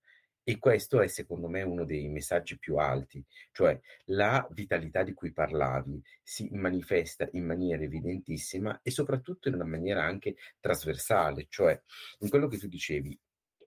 E 0.44 0.60
questo 0.60 1.02
è 1.02 1.08
secondo 1.08 1.48
me 1.48 1.64
uno 1.64 1.86
dei 1.86 2.08
messaggi 2.08 2.60
più 2.60 2.78
alti, 2.78 3.26
cioè 3.52 3.80
la 4.06 4.48
vitalità 4.52 5.02
di 5.02 5.14
cui 5.14 5.32
parlavi 5.32 6.00
si 6.22 6.50
manifesta 6.52 7.28
in 7.32 7.46
maniera 7.46 7.82
evidentissima 7.82 8.80
e 8.84 8.92
soprattutto 8.92 9.48
in 9.48 9.56
una 9.56 9.66
maniera 9.66 10.04
anche 10.04 10.36
trasversale, 10.60 11.48
cioè 11.50 11.80
in 12.20 12.30
quello 12.30 12.48
che 12.48 12.60
tu 12.60 12.68
dicevi, 12.68 13.20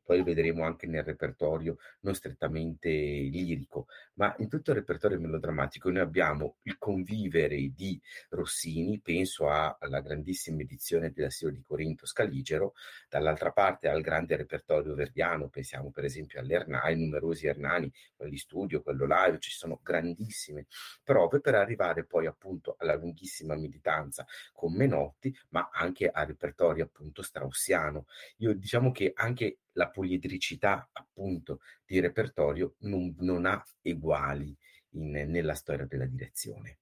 poi 0.05 0.23
vedremo 0.23 0.65
anche 0.65 0.87
nel 0.87 1.05
repertorio 1.05 1.77
non 2.01 2.15
strettamente 2.15 2.88
lirico, 2.88 3.87
ma 4.15 4.35
in 4.38 4.49
tutto 4.49 4.71
il 4.71 4.79
repertorio 4.79 5.21
melodrammatico 5.21 5.91
noi 5.91 6.01
abbiamo 6.01 6.57
il 6.62 6.79
convivere 6.79 7.57
di 7.75 8.01
Rossini, 8.31 9.01
penso 9.01 9.49
alla 9.49 10.01
grandissima 10.01 10.62
edizione 10.62 11.12
della 11.12 11.31
Siro 11.31 11.51
di 11.51 11.62
Corinto 11.62 12.07
Scaligero, 12.07 12.75
dall'altra 13.09 13.53
parte 13.53 13.88
al 13.88 14.01
grande 14.01 14.37
repertorio 14.37 14.95
verdiano, 14.95 15.49
pensiamo 15.49 15.91
per 15.91 16.05
esempio 16.05 16.41
all'Ernani, 16.41 16.97
numerosi 16.97 17.47
Ernani, 17.47 17.93
quelli 18.17 18.37
studio, 18.37 18.83
quello 18.83 19.07
live, 19.07 19.38
ci 19.38 19.51
sono 19.51 19.81
grandissime 19.83 20.67
prove 21.03 21.41
per 21.41 21.55
arrivare 21.55 22.05
poi 22.05 22.27
appunto 22.27 22.77
alla 22.79 22.95
lunghissima 22.95 23.55
militanza 23.55 24.27
con 24.53 24.75
Menotti, 24.75 25.37
ma 25.51 25.71
anche 25.73 26.09
al 26.09 26.27
repertorio 26.27 26.85
appunto 26.85 27.23
straussiano. 27.23 28.07
Io 28.38 28.55
diciamo 28.55 28.91
che 28.93 29.12
anche 29.15 29.59
la 29.73 29.91
poliedricità 29.91 30.89
appunto 30.93 31.61
di 31.85 32.01
repertorio 32.01 32.77
non, 32.81 33.15
non 33.19 33.47
ha 33.47 33.65
eguali 33.81 34.57
in, 34.91 35.11
nella 35.11 35.55
storia 35.55 35.87
della 35.87 36.07
direzione. 36.07 36.79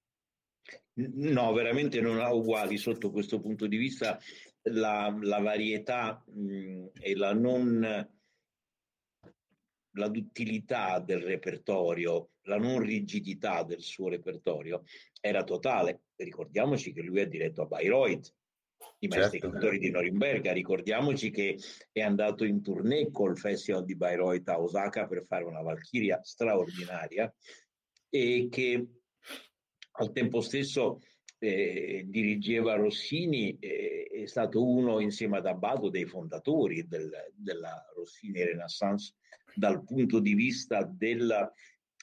No, 0.93 1.53
veramente 1.53 2.01
non 2.01 2.19
ha 2.19 2.33
uguali 2.33 2.77
sotto 2.77 3.11
questo 3.11 3.39
punto 3.39 3.67
di 3.67 3.77
vista. 3.77 4.19
La, 4.63 5.15
la 5.21 5.39
varietà 5.39 6.23
mh, 6.27 6.89
e 6.99 7.15
la 7.15 7.33
non 7.33 8.09
la 9.95 10.07
duttilità 10.07 10.99
del 10.99 11.21
repertorio, 11.21 12.31
la 12.43 12.57
non 12.57 12.79
rigidità 12.79 13.63
del 13.63 13.81
suo 13.81 14.09
repertorio 14.09 14.83
era 15.19 15.43
totale. 15.43 16.03
Ricordiamoci 16.15 16.93
che 16.93 17.01
lui 17.01 17.21
ha 17.21 17.27
diretto 17.27 17.63
a 17.63 17.65
Bayreuth, 17.65 18.33
i 18.99 19.07
maestri 19.07 19.39
certo. 19.39 19.49
cantori 19.49 19.79
di 19.79 19.89
Norimberga. 19.89 20.51
Ricordiamoci 20.51 21.31
che 21.31 21.57
è 21.91 22.01
andato 22.01 22.43
in 22.43 22.61
tournée 22.61 23.11
col 23.11 23.37
Festival 23.37 23.85
di 23.85 23.95
Bayreuth 23.95 24.47
a 24.49 24.61
Osaka 24.61 25.07
per 25.07 25.25
fare 25.25 25.43
una 25.43 25.61
Valchiria 25.61 26.21
straordinaria 26.23 27.33
e 28.09 28.47
che 28.49 28.87
al 29.93 30.11
tempo 30.11 30.41
stesso 30.41 30.99
eh, 31.39 32.03
dirigeva 32.07 32.75
Rossini, 32.75 33.57
eh, 33.59 34.07
è 34.11 34.25
stato 34.27 34.63
uno 34.63 34.99
insieme 34.99 35.37
ad 35.37 35.47
Abbado 35.47 35.89
dei 35.89 36.05
fondatori 36.05 36.87
del, 36.87 37.09
della 37.33 37.83
Rossini 37.95 38.43
Renaissance 38.43 39.15
dal 39.55 39.83
punto 39.83 40.19
di 40.19 40.33
vista 40.33 40.83
della 40.83 41.51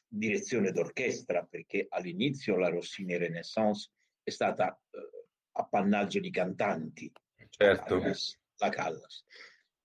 direzione 0.09 0.73
d'orchestra, 0.73 1.47
perché 1.49 1.87
all'inizio 1.89 2.57
la 2.57 2.69
Rossini 2.69 3.17
Renaissance 3.17 3.91
è 4.23 4.31
stata 4.31 4.79
eh, 4.91 5.18
appannaggio 5.59 6.21
di 6.21 6.31
cantanti, 6.31 7.11
certo. 7.51 7.95
la, 7.95 8.01
Callas, 8.01 8.39
la 8.57 8.69
Callas. 8.69 9.25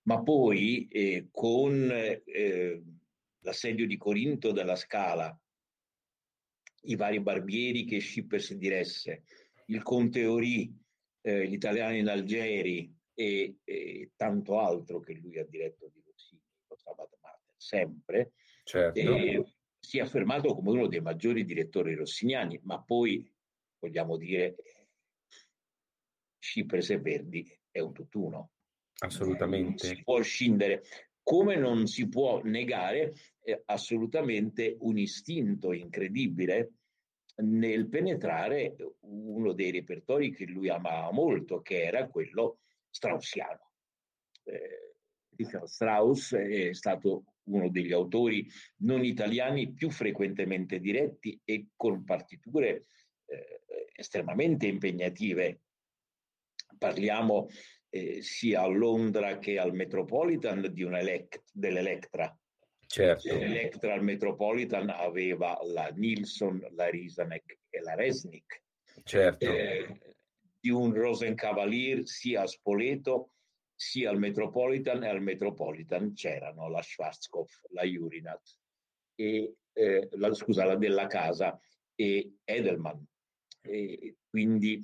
Ma 0.03 0.21
poi 0.21 0.87
eh, 0.89 1.29
con 1.31 1.89
eh, 1.91 2.83
l'assedio 3.39 3.87
di 3.87 3.97
Corinto 3.97 4.51
della 4.51 4.75
Scala, 4.75 5.35
i 6.85 6.95
vari 6.95 7.19
barbieri 7.21 7.85
che 7.85 8.01
Schippers 8.01 8.53
diresse, 8.53 9.23
il 9.67 9.81
Conte 9.81 10.25
Ori, 10.25 10.71
eh, 11.21 11.47
gli 11.47 11.53
italiani 11.53 11.99
in 11.99 12.09
Algeri 12.09 12.93
e, 13.13 13.59
e, 13.63 14.11
tanto 14.15 14.59
altro 14.59 14.99
che 14.99 15.13
lui 15.13 15.39
ha 15.39 15.45
diretto 15.45 15.89
di 15.93 16.03
Rossini, 16.05 16.41
lo 16.67 16.75
Stabat 16.75 17.17
Mater, 17.21 17.53
sempre, 17.55 18.33
certo. 18.65 18.99
eh, 18.99 19.45
si 19.79 19.99
è 19.99 20.01
affermato 20.01 20.53
come 20.53 20.71
uno 20.71 20.87
dei 20.87 21.01
maggiori 21.01 21.45
direttori 21.45 21.95
rossiniani, 21.95 22.59
ma 22.63 22.81
poi 22.81 23.29
vogliamo 23.79 24.17
dire 24.17 24.55
Cipres 26.43 26.89
e 26.89 26.99
Verdi 26.99 27.49
è 27.71 27.79
un 27.79 27.93
tutt'uno. 27.93 28.51
Assolutamente. 28.99 29.87
Non 29.87 29.95
si 29.95 30.03
può 30.03 30.21
scindere, 30.21 30.83
come 31.23 31.55
non 31.55 31.87
si 31.87 32.09
può 32.09 32.41
negare 32.43 33.13
eh, 33.41 33.63
assolutamente 33.65 34.75
un 34.81 34.97
istinto 34.97 35.71
incredibile 35.71 36.73
nel 37.37 37.87
penetrare 37.87 38.75
uno 38.99 39.53
dei 39.53 39.71
repertori 39.71 40.33
che 40.33 40.45
lui 40.45 40.69
amava 40.69 41.11
molto, 41.11 41.61
che 41.61 41.81
era 41.81 42.07
quello 42.07 42.59
straussiano. 42.89 43.71
Eh, 44.43 44.95
Richard 45.35 45.65
Strauss 45.65 46.35
è 46.35 46.73
stato 46.73 47.23
uno 47.45 47.69
degli 47.69 47.91
autori 47.91 48.47
non 48.79 49.03
italiani 49.03 49.71
più 49.71 49.89
frequentemente 49.89 50.79
diretti 50.79 51.39
e 51.43 51.69
con 51.75 52.03
partiture 52.03 52.85
eh, 53.25 53.61
estremamente 53.95 54.67
impegnative. 54.67 55.61
Parliamo 56.77 57.47
eh, 57.89 58.21
sia 58.21 58.61
a 58.61 58.67
Londra 58.67 59.37
che 59.39 59.59
al 59.59 59.73
Metropolitan 59.73 60.67
di 60.71 60.83
un 60.83 60.95
elect- 60.95 61.43
dell'Electra. 61.51 62.35
Certo. 62.85 63.33
L'Electra 63.33 63.93
al 63.93 64.03
Metropolitan 64.03 64.89
aveva 64.89 65.57
la 65.63 65.87
Nilsson, 65.95 66.65
la 66.71 66.89
Risanek 66.89 67.59
e 67.69 67.79
la 67.81 67.95
Resnick. 67.95 68.61
Certo. 69.03 69.45
Eh, 69.45 70.15
di 70.59 70.69
un 70.69 70.93
Rosencavalier 70.93 72.07
sia 72.07 72.43
a 72.43 72.47
Spoleto 72.47 73.31
sia 73.75 74.09
al 74.09 74.17
Metropolitan 74.17 75.03
e 75.03 75.09
al 75.09 75.21
Metropolitan 75.21 76.13
c'erano 76.13 76.69
la 76.69 76.81
Schwarzkopf, 76.81 77.63
la 77.71 77.83
Urinat 77.83 78.57
e 79.15 79.55
eh, 79.73 80.07
la, 80.11 80.33
scusa, 80.33 80.65
la 80.65 80.75
della 80.75 81.07
casa 81.07 81.59
e 81.95 82.35
Edelman. 82.43 83.05
E, 83.61 84.17
quindi, 84.29 84.79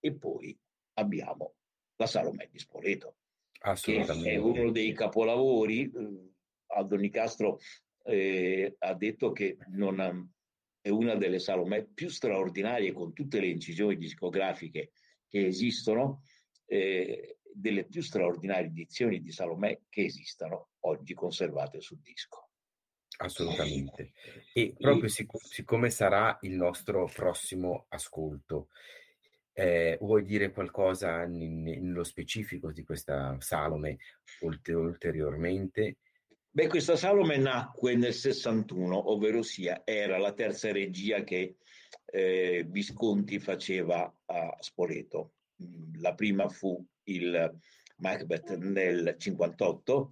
e 0.00 0.14
poi 0.14 0.58
abbiamo 1.00 1.54
la 1.96 2.06
Salomè 2.06 2.48
di 2.50 2.58
Spoleto, 2.58 3.16
che 3.80 4.04
è 4.04 4.36
uno 4.36 4.70
dei 4.70 4.92
capolavori. 4.92 5.90
Eh, 5.90 6.28
Aldo 6.72 6.96
Nicastro 6.96 7.58
eh, 8.04 8.76
ha 8.78 8.94
detto 8.94 9.32
che 9.32 9.58
non 9.70 10.00
ha, 10.00 10.12
è 10.80 10.88
una 10.88 11.16
delle 11.16 11.38
Salomè 11.38 11.84
più 11.84 12.08
straordinarie 12.08 12.92
con 12.92 13.12
tutte 13.12 13.40
le 13.40 13.48
incisioni 13.48 13.96
discografiche 13.96 14.92
che 15.28 15.46
esistono. 15.46 16.22
Eh, 16.66 17.40
delle 17.52 17.84
più 17.84 18.00
straordinarie 18.00 18.68
edizioni 18.68 19.20
di 19.20 19.32
Salomè 19.32 19.80
che 19.88 20.04
esistano 20.04 20.70
oggi 20.80 21.14
conservate 21.14 21.80
sul 21.80 22.00
disco. 22.00 22.50
Assolutamente. 23.18 24.12
E 24.52 24.74
proprio 24.76 25.08
sic- 25.08 25.44
siccome 25.46 25.90
sarà 25.90 26.36
il 26.42 26.54
nostro 26.54 27.08
prossimo 27.12 27.86
ascolto, 27.88 28.68
eh, 29.52 29.98
vuoi 30.00 30.24
dire 30.24 30.52
qualcosa 30.52 31.24
nello 31.26 32.04
specifico 32.04 32.72
di 32.72 32.84
questa 32.84 33.36
Salome 33.40 33.98
ulter- 34.40 34.76
ulteriormente? 34.76 35.96
Beh, 36.50 36.66
questa 36.66 36.96
Salome 36.96 37.36
nacque 37.36 37.94
nel 37.94 38.12
61, 38.12 39.10
ovvero 39.10 39.42
sia 39.42 39.82
era 39.84 40.18
la 40.18 40.32
terza 40.32 40.72
regia 40.72 41.22
che 41.22 41.56
eh, 42.06 42.66
Visconti 42.68 43.38
faceva 43.38 44.12
a 44.26 44.56
Spoleto. 44.58 45.34
Mm, 45.62 46.00
la 46.00 46.14
prima 46.14 46.48
fu 46.48 46.84
il 47.04 47.58
Macbeth 47.98 48.56
nel 48.56 49.14
58, 49.16 50.08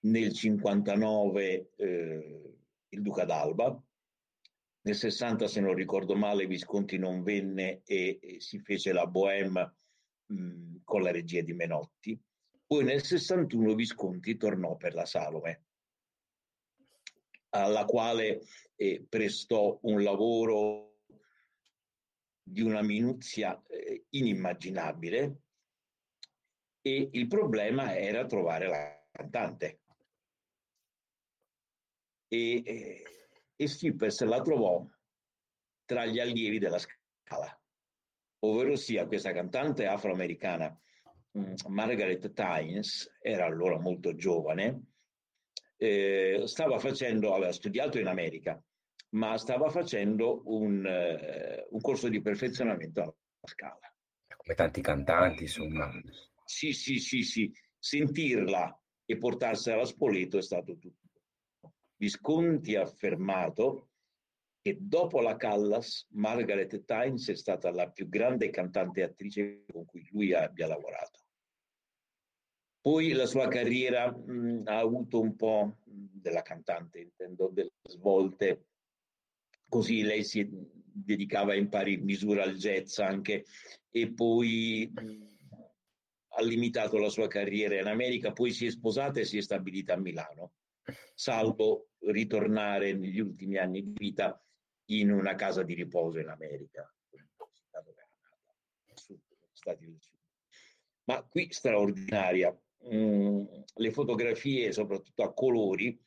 nel 0.00 0.32
59 0.32 1.70
eh, 1.76 2.54
il 2.88 3.02
Duca 3.02 3.24
d'Alba, 3.24 3.82
nel 4.84 4.94
60 4.94 5.46
se 5.46 5.60
non 5.60 5.74
ricordo 5.74 6.14
male 6.14 6.46
Visconti 6.46 6.98
non 6.98 7.22
venne 7.22 7.82
e, 7.84 8.18
e 8.20 8.40
si 8.40 8.58
fece 8.60 8.92
la 8.92 9.06
Bohème 9.06 9.76
con 10.84 11.02
la 11.02 11.10
regia 11.10 11.42
di 11.42 11.52
Menotti, 11.52 12.20
poi 12.66 12.84
nel 12.84 13.02
61 13.02 13.74
Visconti 13.74 14.36
tornò 14.36 14.76
per 14.76 14.94
la 14.94 15.06
Salome 15.06 15.64
alla 17.50 17.84
quale 17.84 18.42
eh, 18.74 19.04
prestò 19.08 19.78
un 19.82 20.02
lavoro 20.02 21.02
di 22.42 22.60
una 22.60 22.82
minuzia 22.82 23.62
eh, 23.68 24.06
inimmaginabile 24.10 25.40
e 26.82 27.08
il 27.12 27.26
problema 27.28 27.96
era 27.96 28.26
trovare 28.26 28.66
la 28.66 29.06
cantante. 29.10 29.80
E, 32.28 32.62
e, 32.64 33.23
e 33.56 33.66
Skippers 33.68 34.22
la 34.22 34.40
trovò 34.40 34.86
tra 35.84 36.06
gli 36.06 36.18
allievi 36.18 36.58
della 36.58 36.78
Scala, 36.78 37.60
ovvero 38.40 38.76
sia 38.76 39.06
questa 39.06 39.32
cantante 39.32 39.86
afroamericana 39.86 40.76
mm, 41.38 41.54
Margaret 41.68 42.32
Tynes, 42.32 43.16
era 43.20 43.44
allora 43.44 43.78
molto 43.78 44.14
giovane, 44.14 44.82
eh, 45.76 46.42
stava 46.46 46.78
facendo, 46.78 47.34
aveva 47.34 47.52
studiato 47.52 47.98
in 47.98 48.06
America, 48.06 48.62
ma 49.10 49.36
stava 49.38 49.68
facendo 49.68 50.42
un, 50.46 50.84
eh, 50.86 51.66
un 51.70 51.80
corso 51.80 52.08
di 52.08 52.20
perfezionamento 52.20 53.00
alla 53.00 53.14
Scala. 53.44 53.94
Come 54.36 54.54
tanti 54.54 54.80
cantanti, 54.80 55.42
insomma. 55.42 55.90
Sì, 56.44 56.72
sì, 56.72 56.98
sì, 56.98 57.22
sì. 57.22 57.52
Sentirla 57.78 58.78
e 59.04 59.18
portarsela 59.18 59.82
a 59.82 59.86
Spoleto 59.86 60.38
è 60.38 60.42
stato 60.42 60.76
tutto. 60.78 61.03
Visconti 61.96 62.74
ha 62.76 62.82
affermato 62.82 63.90
che 64.60 64.78
dopo 64.80 65.20
la 65.20 65.36
Callas, 65.36 66.06
Margaret 66.12 66.84
Tynes 66.84 67.28
è 67.28 67.36
stata 67.36 67.70
la 67.70 67.90
più 67.90 68.08
grande 68.08 68.48
cantante 68.50 69.00
e 69.00 69.04
attrice 69.04 69.64
con 69.70 69.84
cui 69.84 70.08
lui 70.10 70.32
abbia 70.32 70.66
lavorato. 70.66 71.20
Poi 72.80 73.12
la 73.12 73.26
sua 73.26 73.48
carriera 73.48 74.10
mh, 74.10 74.62
ha 74.64 74.78
avuto 74.78 75.20
un 75.20 75.36
po' 75.36 75.78
della 75.84 76.42
cantante, 76.42 77.00
intendo, 77.00 77.48
delle 77.48 77.72
svolte, 77.82 78.66
così 79.68 80.02
lei 80.02 80.24
si 80.24 80.48
dedicava 80.50 81.54
in 81.54 81.68
pari 81.68 81.96
misura 81.98 82.42
al 82.42 82.56
jazz 82.56 82.98
anche 82.98 83.44
e 83.90 84.12
poi 84.12 84.90
mh, 84.94 85.26
ha 86.36 86.42
limitato 86.42 86.98
la 86.98 87.08
sua 87.08 87.26
carriera 87.26 87.78
in 87.78 87.86
America, 87.86 88.32
poi 88.32 88.50
si 88.50 88.66
è 88.66 88.70
sposata 88.70 89.20
e 89.20 89.24
si 89.24 89.38
è 89.38 89.40
stabilita 89.40 89.94
a 89.94 89.98
Milano, 89.98 90.52
salvo 91.14 91.90
ritornare 92.00 92.92
negli 92.92 93.18
ultimi 93.18 93.56
anni 93.56 93.82
di 93.82 93.92
vita 93.94 94.38
in 94.86 95.10
una 95.10 95.34
casa 95.34 95.62
di 95.62 95.74
riposo 95.74 96.18
in 96.18 96.28
America, 96.28 96.88
Stati 99.52 99.86
del 99.86 99.96
Sud. 99.98 100.18
Ma 101.04 101.22
qui 101.22 101.50
straordinaria. 101.50 102.56
Mm, 102.92 103.44
le 103.76 103.90
fotografie, 103.92 104.72
soprattutto 104.72 105.22
a 105.22 105.32
colori, 105.32 105.98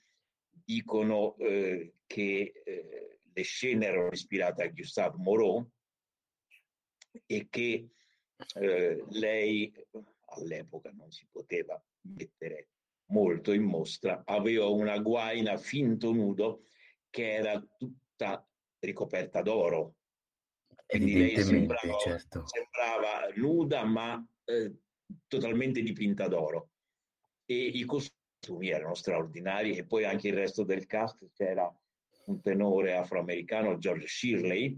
dicono 0.49 1.35
eh, 1.37 1.95
che 2.05 2.61
eh, 2.63 3.19
le 3.33 3.41
scene 3.41 3.85
erano 3.85 4.09
ispirate 4.11 4.63
a 4.63 4.67
Gustave 4.67 5.17
Moreau 5.17 5.67
e 7.25 7.47
che 7.49 7.89
eh, 8.55 9.03
lei 9.09 9.73
all'epoca 10.25 10.91
non 10.91 11.11
si 11.11 11.27
poteva 11.31 11.81
mettere 12.01 12.69
molto 13.07 13.53
in 13.53 13.63
mostra, 13.63 14.23
aveva 14.25 14.67
una 14.67 14.97
guaina 14.99 15.57
finto 15.57 16.11
nudo 16.11 16.63
che 17.09 17.33
era 17.33 17.63
tutta 17.77 18.45
ricoperta 18.79 19.41
d'oro. 19.41 19.95
Quindi 20.85 21.17
lei 21.17 21.37
sembrava, 21.41 21.97
certo. 21.97 22.43
sembrava 22.45 23.27
nuda 23.35 23.83
ma 23.83 24.25
eh, 24.45 24.73
totalmente 25.27 25.81
dipinta 25.81 26.27
d'oro. 26.27 26.69
E 27.45 27.55
i 27.55 27.83
costumi 27.83 28.69
erano 28.69 28.93
straordinari 28.93 29.75
e 29.75 29.85
poi 29.85 30.05
anche 30.05 30.29
il 30.29 30.35
resto 30.35 30.63
del 30.63 30.85
cast 30.85 31.29
c'era 31.33 31.69
un 32.25 32.41
tenore 32.41 32.95
afroamericano, 32.95 33.77
George 33.77 34.07
Shirley, 34.07 34.77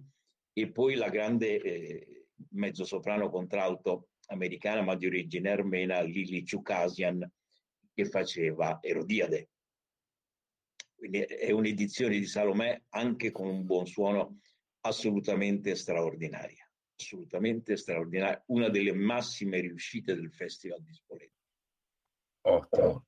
e 0.54 0.72
poi 0.72 0.96
la 0.96 1.10
grande 1.10 1.62
eh, 1.62 2.26
mezzosoprano 2.52 3.30
contralto 3.30 4.10
americana 4.28 4.82
ma 4.82 4.96
di 4.96 5.08
origine 5.08 5.50
armena, 5.52 6.02
Lili 6.02 6.44
Chukasian, 6.44 7.28
che 8.00 8.06
faceva 8.06 8.80
Erodiade. 8.82 9.50
Quindi 10.96 11.20
è 11.20 11.52
un'edizione 11.52 12.18
di 12.18 12.26
Salomè 12.26 12.84
anche 12.90 13.32
con 13.32 13.48
un 13.48 13.66
buon 13.66 13.86
suono 13.86 14.40
assolutamente 14.82 15.76
straordinaria, 15.76 16.70
assolutamente 16.96 17.76
straordinaria, 17.76 18.42
una 18.48 18.70
delle 18.70 18.94
massime 18.94 19.60
riuscite 19.60 20.16
del 20.16 20.32
Festival 20.32 20.82
di 20.82 20.94
Spoleto. 20.94 21.34
Ottimo. 22.42 23.06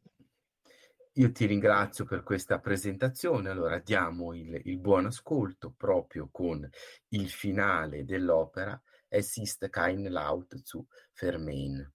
Io 1.15 1.31
ti 1.31 1.45
ringrazio 1.45 2.05
per 2.05 2.23
questa 2.23 2.59
presentazione. 2.59 3.49
Allora 3.49 3.79
diamo 3.79 4.33
il, 4.33 4.61
il 4.63 4.79
buon 4.79 5.05
ascolto 5.07 5.73
proprio 5.75 6.29
con 6.31 6.67
il 7.09 7.29
finale 7.29 8.05
dell'opera 8.05 8.81
Es 9.13 9.35
ist 9.35 9.69
kein 9.69 10.09
Laut 10.09 10.55
zu 10.63 10.87
vernehmen. 11.19 11.91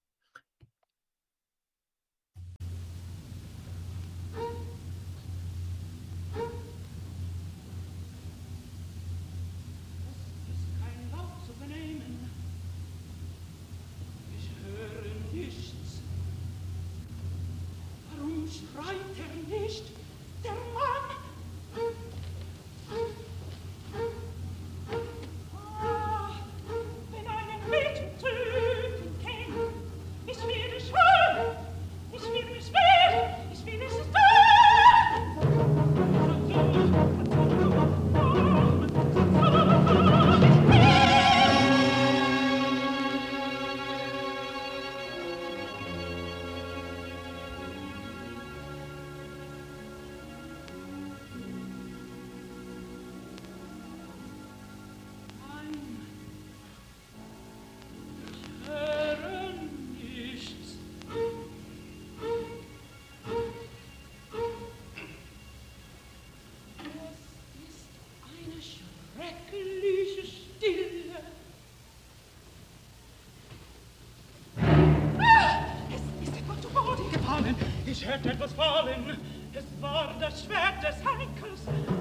Schwert 78.06 78.26
etwas 78.26 78.52
fallen, 78.52 79.18
es 79.52 79.82
war 79.82 80.14
das 80.20 80.44
Schwert 80.44 80.80
des 80.80 80.94
Henkels. 81.04 81.95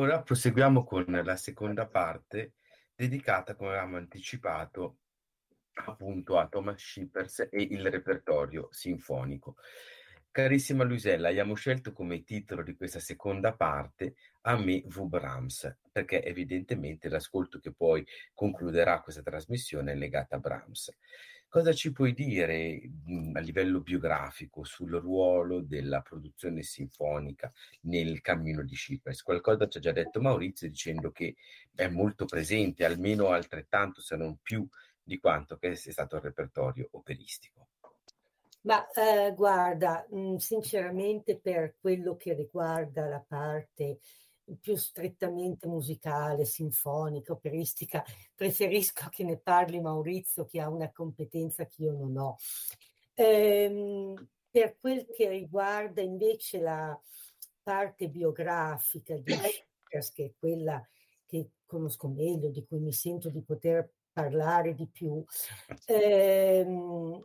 Ora 0.00 0.22
proseguiamo 0.22 0.82
con 0.82 1.04
la 1.22 1.36
seconda 1.36 1.86
parte 1.86 2.54
dedicata, 2.94 3.54
come 3.54 3.68
avevamo 3.68 3.98
anticipato, 3.98 5.00
appunto 5.74 6.38
a 6.38 6.48
Thomas 6.48 6.80
Schippers 6.80 7.48
e 7.50 7.60
il 7.60 7.90
repertorio 7.90 8.68
sinfonico. 8.70 9.56
Carissima 10.30 10.84
Luisella, 10.84 11.28
abbiamo 11.28 11.52
scelto 11.52 11.92
come 11.92 12.24
titolo 12.24 12.62
di 12.62 12.76
questa 12.76 12.98
seconda 12.98 13.52
parte 13.52 14.14
A 14.42 14.56
me 14.56 14.80
V. 14.86 15.02
Brahms, 15.02 15.80
perché 15.92 16.24
evidentemente 16.24 17.10
l'ascolto 17.10 17.58
che 17.58 17.74
poi 17.74 18.02
concluderà 18.32 19.02
questa 19.02 19.20
trasmissione 19.20 19.92
è 19.92 19.96
legato 19.96 20.34
a 20.34 20.38
Brahms. 20.38 20.96
Cosa 21.50 21.72
ci 21.72 21.90
puoi 21.90 22.14
dire 22.14 22.80
mh, 23.06 23.32
a 23.34 23.40
livello 23.40 23.80
biografico 23.80 24.62
sul 24.62 24.92
ruolo 24.92 25.60
della 25.60 26.00
produzione 26.00 26.62
sinfonica 26.62 27.52
nel 27.82 28.20
cammino 28.20 28.62
di 28.62 28.76
Schippers? 28.76 29.24
Qualcosa 29.24 29.66
ci 29.66 29.78
ha 29.78 29.80
già 29.80 29.90
detto 29.90 30.20
Maurizio 30.20 30.68
dicendo 30.68 31.10
che 31.10 31.34
è 31.74 31.88
molto 31.88 32.24
presente, 32.24 32.84
almeno 32.84 33.30
altrettanto, 33.30 34.00
se 34.00 34.14
non 34.14 34.38
più 34.40 34.64
di 35.02 35.18
quanto 35.18 35.56
che 35.56 35.74
sia 35.74 35.90
stato 35.90 36.14
il 36.14 36.22
repertorio 36.22 36.86
operistico. 36.92 37.66
Ma 38.62 38.88
eh, 38.92 39.34
guarda, 39.34 40.06
mh, 40.08 40.36
sinceramente 40.36 41.40
per 41.40 41.74
quello 41.80 42.14
che 42.14 42.32
riguarda 42.32 43.06
la 43.06 43.24
parte 43.26 43.98
più 44.58 44.76
strettamente 44.76 45.66
musicale, 45.66 46.44
sinfonica, 46.44 47.32
operistica, 47.32 48.04
preferisco 48.34 49.08
che 49.10 49.24
ne 49.24 49.38
parli 49.38 49.80
Maurizio 49.80 50.44
che 50.44 50.60
ha 50.60 50.68
una 50.68 50.90
competenza 50.90 51.66
che 51.66 51.82
io 51.82 51.92
non 51.92 52.16
ho. 52.16 52.36
Ehm, 53.14 54.28
per 54.50 54.76
quel 54.80 55.06
che 55.14 55.28
riguarda 55.28 56.00
invece 56.00 56.60
la 56.60 57.00
parte 57.62 58.08
biografica 58.08 59.16
di 59.16 59.32
Schippers, 59.32 60.12
che 60.12 60.24
è 60.24 60.32
quella 60.38 60.82
che 61.26 61.50
conosco 61.66 62.08
meglio, 62.08 62.48
di 62.50 62.64
cui 62.66 62.80
mi 62.80 62.92
sento 62.92 63.28
di 63.28 63.42
poter 63.42 63.92
parlare 64.12 64.74
di 64.74 64.88
più, 64.88 65.22
ehm, 65.86 67.22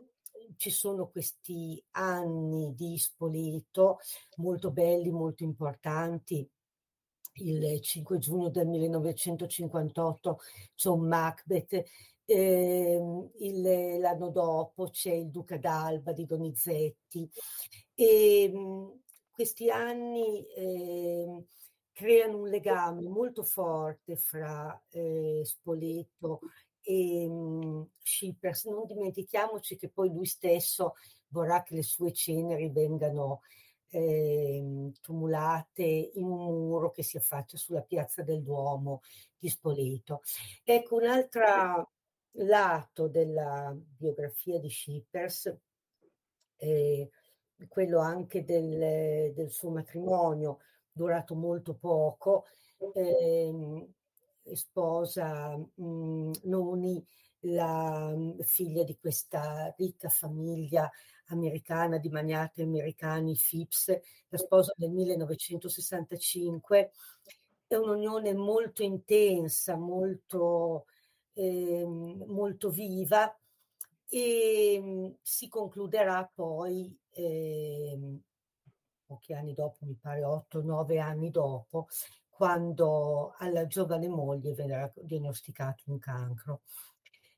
ci 0.56 0.70
sono 0.70 1.08
questi 1.08 1.82
anni 1.92 2.74
di 2.74 2.96
Spoleto 2.98 3.98
molto 4.36 4.70
belli, 4.70 5.10
molto 5.10 5.42
importanti. 5.42 6.48
Il 7.38 7.80
5 7.80 8.18
giugno 8.18 8.48
del 8.48 8.66
1958 8.66 10.38
c'è 10.74 10.88
un 10.88 11.06
Macbeth, 11.06 11.84
eh, 12.24 13.28
il, 13.38 13.98
l'anno 14.00 14.30
dopo 14.30 14.88
c'è 14.90 15.12
il 15.12 15.28
Duca 15.30 15.58
d'Alba 15.58 16.12
di 16.12 16.26
Donizetti 16.26 17.28
e 17.94 18.50
mh, 18.52 19.00
questi 19.30 19.70
anni 19.70 20.44
eh, 20.54 21.44
creano 21.92 22.38
un 22.38 22.48
legame 22.48 23.02
molto 23.02 23.42
forte 23.42 24.16
fra 24.16 24.82
eh, 24.90 25.42
Spoleto 25.44 26.40
e 26.82 27.26
um, 27.26 27.86
Schippers. 28.02 28.64
Non 28.64 28.86
dimentichiamoci 28.86 29.76
che 29.76 29.88
poi 29.88 30.12
lui 30.12 30.26
stesso 30.26 30.94
vorrà 31.28 31.62
che 31.62 31.74
le 31.74 31.82
sue 31.82 32.12
ceneri 32.12 32.70
vengano 32.70 33.40
eh, 33.88 34.90
tumulate 35.00 35.82
in 36.14 36.24
un 36.24 36.68
muro 36.68 36.90
che 36.90 37.02
si 37.02 37.16
affaccia 37.16 37.56
sulla 37.56 37.82
piazza 37.82 38.22
del 38.22 38.42
Duomo 38.42 39.02
di 39.38 39.48
Spoleto. 39.48 40.22
Ecco, 40.64 40.96
un 40.96 41.06
altro 41.06 41.90
lato 42.38 43.08
della 43.08 43.74
biografia 43.74 44.58
di 44.58 44.70
Schippers, 44.70 45.56
eh, 46.56 47.10
quello 47.68 48.00
anche 48.00 48.44
del, 48.44 49.32
del, 49.32 49.50
suo 49.50 49.70
matrimonio, 49.70 50.58
durato 50.92 51.34
molto 51.34 51.74
poco, 51.74 52.44
eh, 52.94 53.88
sposa 54.52 55.56
mh, 55.56 55.82
mhmm, 55.82 56.30
Noni, 56.44 57.06
la 57.40 58.12
mhmm, 58.14 58.40
figlia 58.42 58.82
di 58.82 58.96
questa 58.98 59.74
ricca 59.76 60.08
famiglia 60.08 60.90
americana 61.26 61.98
di 61.98 62.08
magnati 62.08 62.62
americani 62.62 63.34
Phipps, 63.34 63.88
la 64.28 64.38
sposa 64.38 64.72
nel 64.76 64.90
1965. 64.90 66.90
È 67.66 67.74
un'unione 67.74 68.32
molto 68.34 68.82
intensa, 68.82 69.76
molto, 69.76 70.86
eh, 71.32 71.84
molto 71.84 72.70
viva 72.70 73.34
e 74.08 74.78
mhmm, 74.80 75.16
si 75.20 75.48
concluderà 75.48 76.30
poi 76.32 76.96
eh, 77.10 77.98
pochi 79.04 79.32
anni 79.32 79.54
dopo, 79.54 79.84
mi 79.84 79.96
pare 80.00 80.24
8-9 80.24 80.98
anni 80.98 81.30
dopo, 81.30 81.88
quando 82.28 83.34
alla 83.38 83.66
giovane 83.66 84.08
moglie 84.08 84.52
verrà 84.52 84.90
diagnosticato 84.94 85.84
un 85.86 85.98
cancro. 85.98 86.62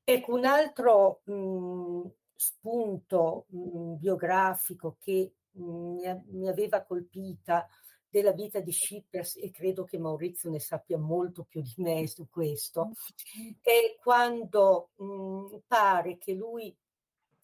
Ecco, 0.05 0.35
un 0.35 0.45
altro 0.45 1.21
mh, 1.25 1.33
mhmm, 1.33 2.11
spunto 2.39 3.47
mh, 3.49 3.59
mhmm, 3.59 3.99
biografico 3.99 4.97
che 5.01 5.33
mh, 5.51 5.63
mhmm, 5.63 6.23
mi, 6.29 6.49
aveva 6.49 6.85
colpita 6.85 7.67
della 8.09 8.33
vita 8.33 8.61
di 8.61 8.73
Schippers, 8.73 9.37
e 9.37 9.51
credo 9.51 9.85
che 9.85 9.99
Maurizio 9.99 10.49
ne 10.49 10.61
sappia 10.61 10.97
molto 10.97 11.45
più 11.45 11.61
di 11.61 11.75
me 11.79 12.07
su 12.07 12.29
questo, 12.31 12.93
è 13.61 13.99
quando 14.01 14.91
pare 15.67 16.17
che 16.17 16.33
lui 16.33 16.75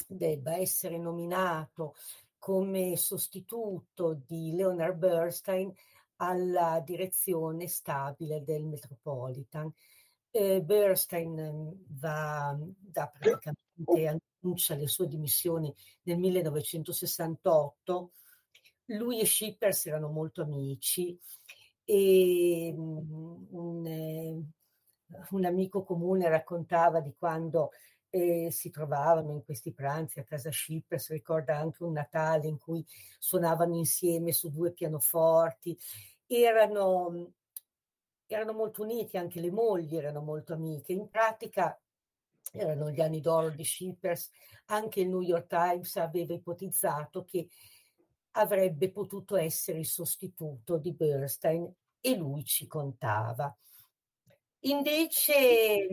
debba 0.07 0.57
essere 0.57 0.97
nominato 0.97 1.95
come 2.39 2.97
sostituto 2.97 4.23
di 4.27 4.55
Leonard 4.55 4.97
Bernstein 4.97 5.71
alla 6.17 6.81
direzione 6.83 7.67
stabile 7.67 8.43
del 8.43 8.65
Metropolitan. 8.65 9.71
Eh, 10.31 10.63
Bernstein 10.63 11.85
va 11.89 12.57
da 12.79 13.07
praticamente 13.09 14.23
annuncia 14.45 14.75
le 14.75 14.87
sue 14.87 15.09
dimissioni 15.09 15.75
nel 16.03 16.19
1968. 16.19 18.13
Lui 18.89 19.21
e 19.21 19.27
Schippers 19.27 19.87
erano 19.87 20.09
molto 20.09 20.43
amici 20.43 21.19
e 21.85 22.73
um, 22.77 23.47
un, 23.51 23.87
eh, 23.87 24.43
un 25.31 25.45
amico 25.45 25.83
comune 25.83 26.29
raccontava 26.29 27.01
di 27.01 27.15
quando 27.19 27.71
eh, 28.11 28.51
si 28.51 28.71
trovavano 28.71 29.33
in 29.33 29.43
questi 29.43 29.73
pranzi 29.73 30.21
a 30.21 30.25
casa 30.25 30.53
Schippers, 30.53 31.11
ricorda 31.11 31.57
anche 31.57 31.83
un 31.83 31.93
Natale 31.93 32.47
in 32.47 32.59
cui 32.59 32.85
suonavano 33.19 33.75
insieme 33.77 34.33
su 34.33 34.51
due 34.51 34.73
pianoforti, 34.73 35.77
erano, 36.27 37.33
erano 38.27 38.53
molto 38.53 38.83
uniti, 38.83 39.17
anche 39.17 39.41
le 39.41 39.51
mogli 39.51 39.97
erano 39.97 40.21
molto 40.21 40.53
amiche, 40.53 40.93
in 40.93 41.09
pratica 41.09 41.77
erano 42.55 42.91
gli 42.91 43.01
anni 43.01 43.21
d'oro 43.21 43.51
di 43.51 43.65
Schippers, 43.65 44.31
anche 44.67 45.01
il 45.01 45.09
New 45.09 45.21
York 45.21 45.49
Times 45.49 45.97
aveva 45.97 46.35
ipotizzato 46.35 47.25
che 47.25 47.49
avrebbe 48.33 48.91
potuto 48.91 49.37
essere 49.37 49.79
il 49.79 49.87
sostituto 49.87 50.79
di 50.79 50.93
Bernstein 50.93 51.71
e 52.01 52.17
lui 52.17 52.45
ci 52.45 52.67
contava. 52.67 53.55
Invece 54.61 55.87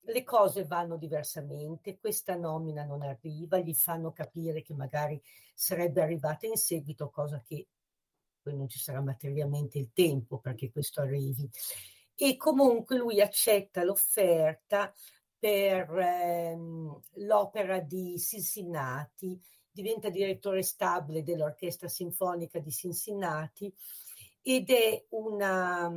le 0.00 0.24
cose 0.24 0.64
vanno 0.64 0.96
diversamente, 0.96 1.98
questa 1.98 2.34
nomina 2.34 2.84
non 2.84 3.02
arriva, 3.02 3.58
gli 3.58 3.74
fanno 3.74 4.12
capire 4.12 4.62
che 4.62 4.74
magari 4.74 5.20
sarebbe 5.54 6.02
arrivata 6.02 6.46
in 6.46 6.56
seguito, 6.56 7.10
cosa 7.10 7.40
che 7.40 7.68
poi 8.42 8.56
non 8.56 8.68
ci 8.68 8.78
sarà 8.78 9.00
materialmente 9.00 9.78
il 9.78 9.90
tempo 9.92 10.38
perché 10.38 10.70
questo 10.70 11.02
arrivi. 11.02 11.48
E 12.14 12.36
comunque 12.36 12.96
lui 12.96 13.20
accetta 13.20 13.84
l'offerta 13.84 14.92
per 15.40 15.90
ehm, 15.98 17.00
l'opera 17.14 17.80
di 17.80 18.18
Cincinnati, 18.18 19.40
diventa 19.72 20.10
direttore 20.10 20.62
stabile 20.62 21.22
dell'Orchestra 21.22 21.88
Sinfonica 21.88 22.58
di 22.58 22.70
Cincinnati 22.70 23.72
ed 24.42 24.68
è 24.68 25.06
una, 25.10 25.88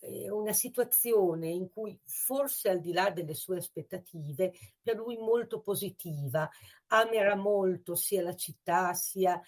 una 0.00 0.52
situazione 0.52 1.48
in 1.48 1.70
cui 1.70 1.96
forse 2.04 2.68
al 2.68 2.80
di 2.80 2.92
là 2.92 3.10
delle 3.10 3.34
sue 3.34 3.58
aspettative, 3.58 4.52
per 4.82 4.96
lui 4.96 5.16
molto 5.16 5.60
positiva, 5.60 6.50
amerà 6.88 7.36
molto 7.36 7.94
sia 7.94 8.22
la 8.22 8.34
città 8.34 8.92
sia, 8.94 9.40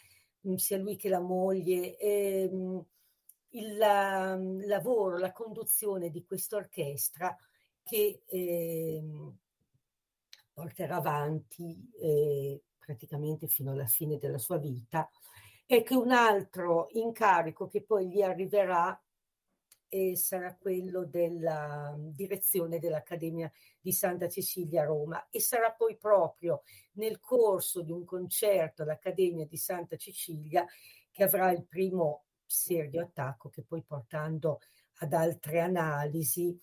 sia 0.55 0.79
lui 0.79 0.95
che 0.97 1.09
la 1.09 1.21
moglie. 1.21 1.97
Ehm, 1.99 2.85
il 3.51 3.77
la, 3.77 4.37
lavoro, 4.39 5.17
la 5.17 5.33
conduzione 5.33 6.11
di 6.11 6.25
questa 6.25 6.57
orchestra 6.57 7.35
che 7.87 8.23
eh, 8.27 9.03
porterà 10.53 10.97
avanti 10.97 11.89
eh, 12.01 12.61
praticamente 12.81 13.47
fino 13.47 13.71
alla 13.71 13.87
fine 13.87 14.19
della 14.19 14.39
sua 14.39 14.59
vita 14.59 15.09
e 15.65 15.85
che 15.85 15.95
un 15.95 16.11
altro 16.11 16.89
incarico 16.93 17.69
che 17.69 17.85
poi 17.85 18.09
gli 18.09 18.23
arriverà 18.23 19.01
e 19.89 20.17
sarà 20.17 20.57
quello 20.57 21.05
della 21.05 21.95
direzione 21.97 22.81
dell'Accademia 22.81 23.51
di 23.81 23.93
Santa 23.93 24.29
Cecilia 24.29 24.83
a 24.83 24.87
Roma 24.87 25.29
e 25.31 25.41
sarà 25.41 25.71
poi 25.71 25.97
proprio 25.97 26.63
nel 26.95 27.21
corso 27.21 27.83
di 27.83 27.93
un 27.93 28.05
concerto 28.05 28.83
all'Accademia 28.83 29.47
di 29.47 29.57
Santa 29.57 29.97
Cecilia 29.97 30.67
che 31.13 31.23
avrà 31.23 31.53
il 31.53 31.65
primo 31.65 32.25
serio 32.45 33.03
attacco 33.03 33.49
che 33.49 33.63
poi 33.63 33.83
portando 33.85 34.59
ad 34.99 35.13
altre 35.13 35.61
analisi 35.61 36.59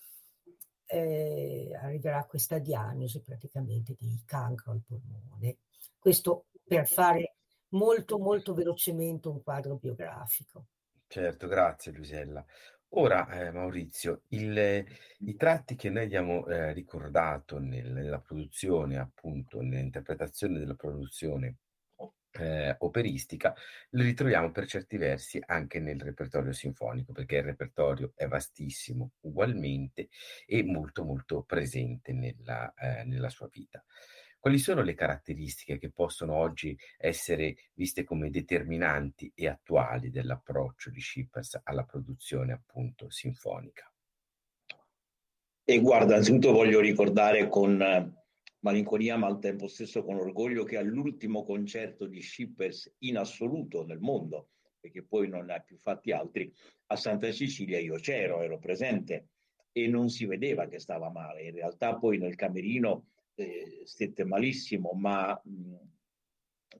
eh, 0.93 1.75
arriverà 1.81 2.23
questa 2.25 2.59
diagnosi 2.59 3.19
praticamente 3.21 3.95
di 3.97 4.21
cancro 4.25 4.71
al 4.71 4.83
polmone. 4.85 5.57
Questo 5.97 6.45
per 6.63 6.87
fare 6.87 7.37
molto 7.69 8.19
molto 8.19 8.53
velocemente 8.53 9.27
un 9.27 9.41
quadro 9.41 9.77
biografico. 9.77 10.67
Certo, 11.07 11.47
grazie 11.47 11.91
Luisella. 11.91 12.45
Ora, 12.95 13.27
eh, 13.29 13.51
Maurizio, 13.51 14.21
il, 14.29 14.85
i 15.19 15.35
tratti 15.35 15.75
che 15.75 15.89
noi 15.89 16.03
abbiamo 16.03 16.45
eh, 16.45 16.73
ricordato 16.73 17.57
nel, 17.57 17.91
nella 17.91 18.19
produzione, 18.19 18.99
appunto, 18.99 19.61
nell'interpretazione 19.61 20.59
della 20.59 20.75
produzione 20.75 21.57
eh, 22.39 22.75
operistica, 22.79 23.53
li 23.91 24.03
ritroviamo 24.03 24.51
per 24.51 24.65
certi 24.65 24.97
versi 24.97 25.41
anche 25.45 25.79
nel 25.79 25.99
repertorio 25.99 26.51
sinfonico, 26.51 27.11
perché 27.11 27.37
il 27.37 27.43
repertorio 27.43 28.13
è 28.15 28.27
vastissimo 28.27 29.11
ugualmente 29.21 30.09
e 30.45 30.63
molto 30.63 31.03
molto 31.03 31.43
presente 31.43 32.13
nella, 32.13 32.73
eh, 32.73 33.03
nella 33.03 33.29
sua 33.29 33.47
vita. 33.51 33.83
Quali 34.39 34.57
sono 34.57 34.81
le 34.81 34.93
caratteristiche 34.93 35.77
che 35.77 35.89
possono 35.89 36.33
oggi 36.33 36.77
essere 36.97 37.55
viste 37.75 38.03
come 38.03 38.29
determinanti 38.29 39.31
e 39.33 39.47
attuali 39.47 40.09
dell'approccio 40.09 40.89
di 40.89 40.99
Schippers 40.99 41.61
alla 41.63 41.83
produzione 41.83 42.51
appunto 42.51 43.09
sinfonica? 43.09 43.89
E 45.63 45.79
guarda, 45.79 46.15
innanzitutto 46.15 46.51
voglio 46.51 46.81
ricordare 46.81 47.47
con 47.47 48.22
malinconia 48.63 49.17
ma 49.17 49.27
al 49.27 49.39
tempo 49.39 49.67
stesso 49.67 50.03
con 50.03 50.15
orgoglio 50.15 50.63
che 50.63 50.77
all'ultimo 50.77 51.43
concerto 51.43 52.07
di 52.07 52.21
Schippers 52.21 52.95
in 52.99 53.17
assoluto 53.17 53.85
nel 53.85 53.99
mondo, 53.99 54.49
perché 54.79 55.03
poi 55.03 55.27
non 55.27 55.45
ne 55.45 55.55
ha 55.55 55.59
più 55.59 55.77
fatti 55.77 56.11
altri, 56.11 56.51
a 56.87 56.95
Santa 56.95 57.31
Cecilia 57.31 57.79
io 57.79 57.95
c'ero, 57.95 58.41
ero 58.41 58.59
presente 58.59 59.27
e 59.71 59.87
non 59.87 60.09
si 60.09 60.25
vedeva 60.25 60.67
che 60.67 60.79
stava 60.79 61.09
male. 61.09 61.43
In 61.43 61.53
realtà 61.55 61.95
poi 61.97 62.17
nel 62.17 62.35
camerino 62.35 63.07
eh, 63.35 63.81
stette 63.85 64.23
malissimo, 64.23 64.91
ma 64.93 65.39
mh, 65.43 65.75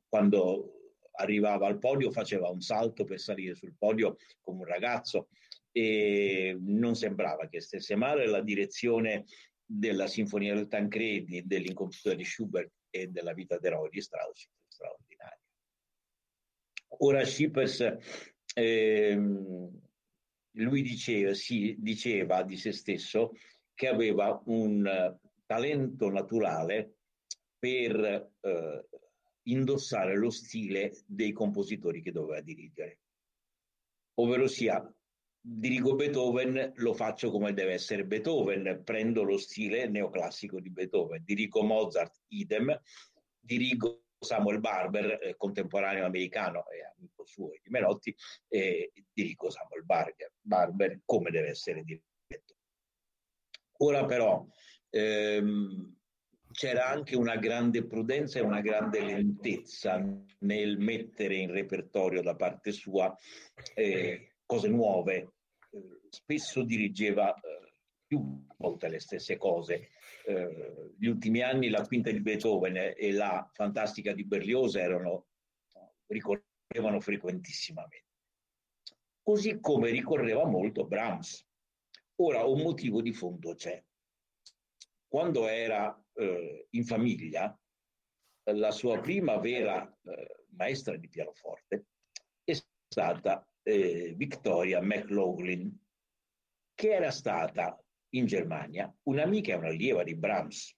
quando 0.08 0.74
arrivava 1.16 1.68
al 1.68 1.80
podio 1.80 2.12
faceva 2.12 2.50
un 2.50 2.62
salto 2.62 3.04
per 3.04 3.20
salire 3.20 3.56
sul 3.56 3.76
podio 3.78 4.18
come 4.42 4.60
un 4.60 4.66
ragazzo 4.66 5.28
e 5.72 6.56
non 6.60 6.96
sembrava 6.96 7.48
che 7.48 7.60
stesse 7.60 7.96
male. 7.96 8.28
La 8.28 8.42
direzione 8.42 9.26
della 9.66 10.08
Sinfonia 10.08 10.54
del 10.54 10.68
Tancredi, 10.68 11.46
dell'Incompiuta 11.46 12.16
di 12.16 12.24
Schubert 12.24 12.72
e 12.90 13.08
della 13.08 13.34
Vita 13.34 13.58
d'eroe 13.58 13.90
di 13.90 14.02
Strauss, 14.02 14.48
straordinaria. 14.68 15.40
Ora 17.00 17.26
Schippers, 17.26 17.98
ehm, 18.54 19.82
lui 20.58 20.82
diceva, 20.82 21.34
sì, 21.34 21.76
diceva 21.80 22.44
di 22.44 22.58
se 22.58 22.72
stesso 22.72 23.32
che 23.74 23.88
aveva 23.88 24.42
un 24.46 25.18
talento 25.46 26.10
naturale 26.10 26.98
per 27.58 28.32
eh, 28.40 28.88
indossare 29.44 30.16
lo 30.16 30.30
stile 30.30 31.04
dei 31.06 31.32
compositori 31.32 32.02
che 32.02 32.12
doveva 32.12 32.42
dirigere. 32.42 33.00
Ovvero 34.16 34.48
sia, 34.48 34.80
dirigo 35.46 35.96
Beethoven, 35.96 36.72
lo 36.76 36.94
faccio 36.94 37.30
come 37.30 37.54
deve 37.54 37.74
essere 37.74 38.06
Beethoven, 38.06 38.82
prendo 38.86 39.24
lo 39.24 39.38
stile 39.38 39.88
neoclassico 39.90 40.62
di 40.62 40.70
Beethoven, 40.70 41.22
dirigo 41.26 41.64
Mozart, 41.64 42.22
idem, 42.30 42.80
dirigo 43.38 44.06
Samuel 44.18 44.62
Barber, 44.62 45.20
eh, 45.22 45.36
contemporaneo 45.36 46.06
americano 46.06 46.64
e 46.70 46.94
amico 46.96 47.26
suo 47.26 47.50
di 47.62 47.70
Melotti, 47.70 48.16
e 48.48 48.94
dirigo 49.12 49.50
Samuel 49.50 49.84
Barber, 49.84 50.32
Barber 50.40 51.02
come 51.04 51.30
deve 51.30 51.50
essere 51.50 51.84
diretto. 51.84 52.56
Ora 53.80 54.06
però 54.06 54.48
ehm, 54.90 55.98
c'era 56.54 56.88
anche 56.88 57.18
una 57.18 57.36
grande 57.36 57.86
prudenza 57.86 58.40
e 58.40 58.44
una 58.44 58.62
grande 58.62 59.02
lentezza 59.02 60.02
nel 60.40 60.78
mettere 60.78 61.36
in 61.36 61.52
repertorio 61.52 62.22
da 62.22 62.36
parte 62.36 62.72
sua 62.72 63.14
eh, 63.74 64.36
cose 64.46 64.68
nuove, 64.70 65.33
spesso 66.14 66.64
dirigeva 66.64 67.34
eh, 67.34 67.74
più 68.06 68.46
volte 68.58 68.88
le 68.88 69.00
stesse 69.00 69.38
cose. 69.38 69.90
Eh, 70.26 70.94
gli 70.98 71.08
ultimi 71.08 71.42
anni 71.42 71.70
la 71.70 71.86
quinta 71.86 72.12
di 72.12 72.22
Beethoven 72.22 72.94
e 72.96 73.12
la 73.12 73.50
fantastica 73.52 74.14
di 74.14 74.24
Berlioz 74.24 74.76
erano, 74.76 75.28
ricorrevano 76.06 77.00
frequentissimamente. 77.00 78.12
Così 79.24 79.60
come 79.60 79.90
ricorreva 79.90 80.46
molto 80.46 80.86
Brahms. 80.86 81.48
Ora 82.18 82.44
un 82.46 82.62
motivo 82.62 83.02
di 83.02 83.14
fondo 83.14 83.56
c'è. 83.56 83.84
Quando 85.08 85.48
era 85.48 86.00
eh, 86.14 86.68
in 86.72 86.84
famiglia, 86.86 87.58
la 88.52 88.72
sua 88.72 89.00
prima 89.00 89.38
vera 89.38 89.84
eh, 90.04 90.46
maestra 90.50 90.96
di 90.98 91.08
pianoforte 91.08 91.86
è 92.44 92.54
stata 92.54 93.48
eh, 93.64 94.14
Victoria 94.16 94.82
McLaughlin, 94.82 95.83
che 96.74 96.94
era 96.94 97.12
stata 97.12 97.78
in 98.10 98.26
Germania 98.26 98.94
un'amica 99.04 99.54
e 99.54 99.56
un'allieva 99.56 100.04
di 100.04 100.16
Brahms. 100.16 100.76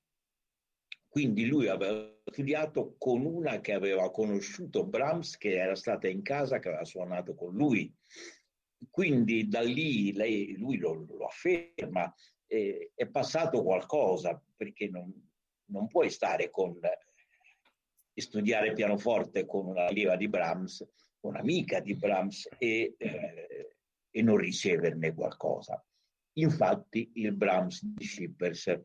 Quindi 1.08 1.46
lui 1.46 1.68
aveva 1.68 2.14
studiato 2.26 2.96
con 2.98 3.26
una 3.26 3.62
che 3.62 3.74
aveva 3.74 4.12
conosciuto 4.12 4.86
Brahms, 4.86 5.38
che 5.38 5.56
era 5.56 5.76
stata 5.76 6.08
in 6.08 6.22
casa, 6.22 6.60
che 6.60 6.68
aveva 6.68 6.84
suonato 6.84 7.36
con 7.36 7.54
lui. 7.54 7.94
Quindi 8.90 9.48
da 9.48 9.62
lì 9.62 10.12
lei, 10.12 10.58
lui 10.58 10.78
lo, 10.78 11.06
lo 11.08 11.26
afferma, 11.26 12.14
eh, 12.48 12.92
è 12.94 13.08
passato 13.08 13.64
qualcosa, 13.64 14.42
perché 14.56 14.90
non, 14.90 15.12
non 15.70 15.88
puoi 15.88 16.10
stare 16.10 16.50
con 16.50 16.78
e 18.18 18.22
studiare 18.22 18.74
pianoforte 18.74 19.46
con 19.46 19.68
una 19.68 19.88
allieva 19.88 20.16
di 20.16 20.30
Brahms 20.30 20.86
un'amica 21.28 21.80
di 21.80 21.96
Brahms 21.96 22.48
e, 22.58 22.96
eh, 22.98 23.75
e 24.16 24.22
non 24.22 24.38
riceverne 24.38 25.14
qualcosa. 25.14 25.86
Infatti 26.38 27.12
il 27.16 27.34
Brahms 27.34 27.84
di 27.84 28.06
Schippers 28.06 28.80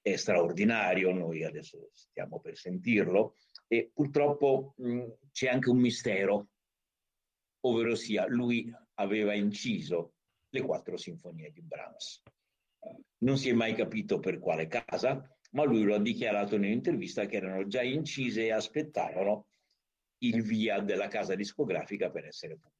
è 0.00 0.14
straordinario, 0.14 1.10
noi 1.10 1.42
adesso 1.42 1.90
stiamo 1.92 2.38
per 2.38 2.56
sentirlo, 2.56 3.34
e 3.66 3.90
purtroppo 3.92 4.74
mh, 4.76 5.06
c'è 5.32 5.48
anche 5.48 5.70
un 5.70 5.78
mistero, 5.78 6.50
ovvero 7.64 7.96
sia 7.96 8.26
lui 8.28 8.72
aveva 8.94 9.34
inciso 9.34 10.14
le 10.50 10.60
quattro 10.62 10.96
sinfonie 10.96 11.50
di 11.50 11.62
Brahms. 11.62 12.22
Non 13.18 13.38
si 13.38 13.48
è 13.48 13.52
mai 13.52 13.74
capito 13.74 14.20
per 14.20 14.38
quale 14.38 14.68
casa, 14.68 15.36
ma 15.50 15.64
lui 15.64 15.82
lo 15.82 15.96
ha 15.96 16.00
dichiarato 16.00 16.54
in 16.54 16.62
un'intervista 16.62 17.26
che 17.26 17.38
erano 17.38 17.66
già 17.66 17.82
incise 17.82 18.44
e 18.44 18.52
aspettavano 18.52 19.48
il 20.18 20.42
via 20.42 20.78
della 20.78 21.08
casa 21.08 21.34
discografica 21.34 22.08
per 22.08 22.26
essere 22.26 22.52
pubblicate. 22.54 22.75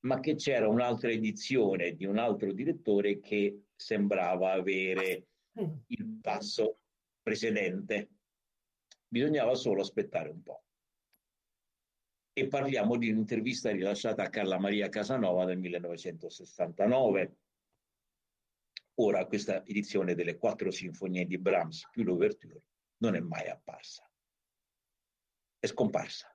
Ma 0.00 0.20
che 0.20 0.36
c'era 0.36 0.68
un'altra 0.68 1.10
edizione 1.10 1.94
di 1.94 2.04
un 2.04 2.18
altro 2.18 2.52
direttore 2.52 3.20
che 3.20 3.64
sembrava 3.74 4.52
avere 4.52 5.26
il 5.86 6.18
passo 6.20 6.80
precedente. 7.22 8.10
Bisognava 9.08 9.54
solo 9.54 9.82
aspettare 9.82 10.28
un 10.28 10.42
po'. 10.42 10.62
E 12.32 12.46
parliamo 12.46 12.96
di 12.96 13.10
un'intervista 13.10 13.70
rilasciata 13.70 14.22
a 14.22 14.28
Carla 14.28 14.58
Maria 14.58 14.88
Casanova 14.88 15.44
nel 15.44 15.58
1969. 15.58 17.36
Ora 19.00 19.26
questa 19.26 19.64
edizione 19.64 20.14
delle 20.14 20.36
quattro 20.36 20.70
sinfonie 20.70 21.26
di 21.26 21.38
Brahms 21.38 21.88
più 21.90 22.04
l'ouverture 22.04 22.62
non 22.98 23.14
è 23.14 23.20
mai 23.20 23.48
apparsa 23.48 24.08
è 25.60 25.66
scomparsa. 25.66 26.32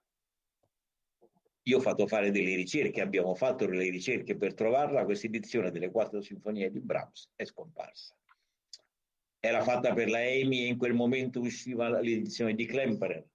Io 1.64 1.78
ho 1.78 1.82
fatto 1.82 2.08
fare 2.08 2.32
delle 2.32 2.56
ricerche, 2.56 3.02
abbiamo 3.02 3.36
fatto 3.36 3.66
delle 3.66 3.90
ricerche 3.90 4.36
per 4.36 4.54
trovarla, 4.54 5.06
questa 5.06 5.28
edizione 5.28 5.72
delle 5.72 5.92
quattro 5.92 6.22
sinfonie 6.22 6.70
di 6.70 6.80
Brahms 6.80 7.30
è 7.36 7.46
scomparsa. 7.46 8.16
Era 9.40 9.62
fatta 9.62 9.94
per 9.94 10.10
la 10.10 10.24
EMI 10.24 10.64
e 10.64 10.68
in 10.68 10.78
quel 10.78 10.94
momento 10.94 11.40
usciva 11.40 11.90
l'edizione 12.00 12.54
di 12.54 12.66
Klemperer, 12.66 13.26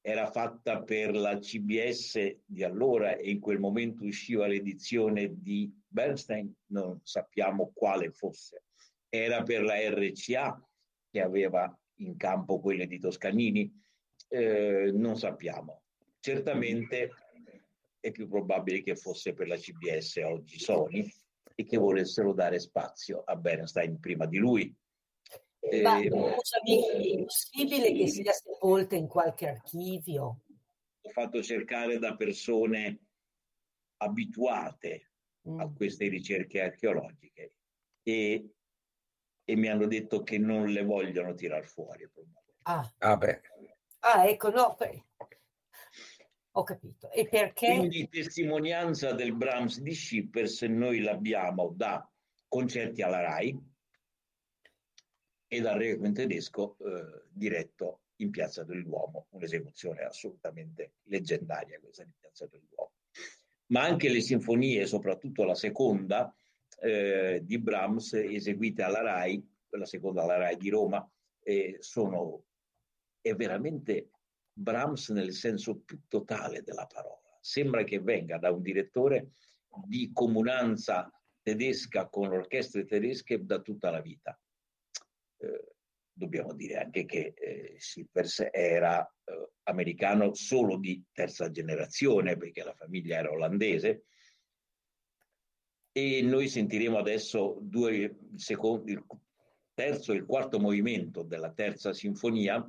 era 0.00 0.30
fatta 0.30 0.82
per 0.82 1.14
la 1.14 1.38
CBS 1.38 2.38
di 2.44 2.62
allora 2.62 3.16
e 3.16 3.30
in 3.30 3.40
quel 3.40 3.58
momento 3.58 4.04
usciva 4.04 4.46
l'edizione 4.46 5.34
di 5.40 5.70
Bernstein, 5.86 6.52
non 6.68 7.00
sappiamo 7.02 7.72
quale 7.74 8.10
fosse. 8.10 8.64
Era 9.08 9.42
per 9.42 9.62
la 9.62 9.74
RCA 9.76 10.62
che 11.10 11.20
aveva 11.20 11.76
in 11.96 12.16
campo 12.16 12.60
quelle 12.60 12.86
di 12.86 12.98
Toscanini 12.98 13.70
eh, 14.28 14.90
non 14.94 15.16
sappiamo. 15.16 15.82
Certamente 16.20 17.10
è 18.08 18.12
più 18.12 18.28
probabile 18.28 18.82
che 18.82 18.96
fosse 18.96 19.32
per 19.34 19.48
la 19.48 19.56
CBS 19.56 20.16
oggi 20.24 20.58
Sony 20.58 21.10
e 21.54 21.64
che 21.64 21.76
volessero 21.76 22.32
dare 22.32 22.58
spazio 22.58 23.22
a 23.24 23.36
Bernstein 23.36 23.98
prima 23.98 24.26
di 24.26 24.38
lui. 24.38 24.74
Ma 25.82 25.98
eh, 26.00 26.08
scusami, 26.08 27.16
è 27.16 27.24
possibile 27.24 27.92
che 27.92 28.06
sia 28.08 28.32
sepolta 28.32 28.94
in 28.96 29.06
qualche 29.08 29.48
archivio? 29.48 30.40
Ho 31.00 31.10
fatto 31.10 31.42
cercare 31.42 31.98
da 31.98 32.14
persone 32.16 32.98
abituate 33.98 35.02
a 35.44 35.66
Mm. 35.66 35.74
queste 35.76 36.08
ricerche 36.08 36.60
archeologiche 36.60 37.54
e, 38.02 38.50
e 39.44 39.56
mi 39.56 39.68
hanno 39.68 39.86
detto 39.86 40.22
che 40.22 40.36
non 40.36 40.68
le 40.68 40.84
vogliono 40.84 41.32
tirar 41.34 41.64
fuori. 41.64 42.06
Ah, 42.64 42.92
Ah 42.98 43.16
beh, 43.16 43.40
ah, 44.00 44.28
ecco, 44.28 44.50
no, 44.50 44.74
per- 44.74 45.02
ho 46.58 46.64
capito. 46.64 47.10
E 47.12 47.28
perché? 47.28 47.76
Quindi 47.76 48.08
testimonianza 48.08 49.12
del 49.12 49.32
Brahms 49.32 49.80
di 49.80 49.94
Schippers 49.94 50.62
noi 50.62 51.00
l'abbiamo 51.00 51.72
da 51.74 52.06
concerti 52.48 53.00
alla 53.00 53.20
RAI 53.20 53.56
e 55.46 55.60
dal 55.60 55.78
Requiem 55.78 56.12
tedesco 56.12 56.76
eh, 56.80 57.26
diretto 57.30 58.00
in 58.16 58.30
Piazza 58.30 58.64
del 58.64 58.82
Duomo, 58.82 59.26
un'esecuzione 59.30 60.02
assolutamente 60.02 60.94
leggendaria 61.04 61.78
questa 61.78 62.02
di 62.02 62.12
Piazza 62.18 62.46
del 62.46 62.64
Duomo. 62.68 62.92
Ma 63.66 63.82
anche 63.82 64.08
le 64.08 64.20
sinfonie, 64.20 64.84
soprattutto 64.86 65.44
la 65.44 65.54
seconda 65.54 66.34
eh, 66.80 67.40
di 67.44 67.58
Brahms 67.60 68.14
eseguite 68.14 68.82
alla 68.82 69.02
RAI, 69.02 69.48
la 69.70 69.86
seconda 69.86 70.22
alla 70.22 70.38
RAI 70.38 70.56
di 70.56 70.70
Roma, 70.70 71.08
eh, 71.40 71.76
sono 71.78 72.42
è 73.20 73.34
veramente 73.34 74.10
Brahms 74.58 75.10
nel 75.10 75.32
senso 75.32 75.80
più 75.80 76.02
totale 76.08 76.62
della 76.62 76.86
parola. 76.86 77.38
Sembra 77.40 77.84
che 77.84 78.00
venga 78.00 78.38
da 78.38 78.50
un 78.50 78.62
direttore 78.62 79.30
di 79.86 80.10
comunanza 80.12 81.10
tedesca 81.42 82.08
con 82.08 82.32
orchestre 82.32 82.84
tedesche 82.84 83.44
da 83.44 83.60
tutta 83.60 83.90
la 83.90 84.00
vita. 84.00 84.38
Eh, 85.38 85.74
dobbiamo 86.12 86.52
dire 86.52 86.76
anche 86.76 87.04
che 87.04 87.32
eh, 87.36 87.76
Schippers 87.78 88.48
era 88.50 89.06
eh, 89.24 89.50
americano 89.64 90.34
solo 90.34 90.76
di 90.76 91.02
terza 91.12 91.50
generazione 91.50 92.36
perché 92.36 92.64
la 92.64 92.74
famiglia 92.74 93.18
era 93.18 93.30
olandese 93.30 94.06
e 95.92 96.22
noi 96.22 96.48
sentiremo 96.48 96.98
adesso 96.98 97.58
due 97.60 98.18
secondi, 98.36 98.92
il 98.92 99.04
terzo 99.74 100.12
e 100.12 100.16
il 100.16 100.26
quarto 100.26 100.58
movimento 100.58 101.22
della 101.22 101.52
terza 101.52 101.92
sinfonia 101.92 102.68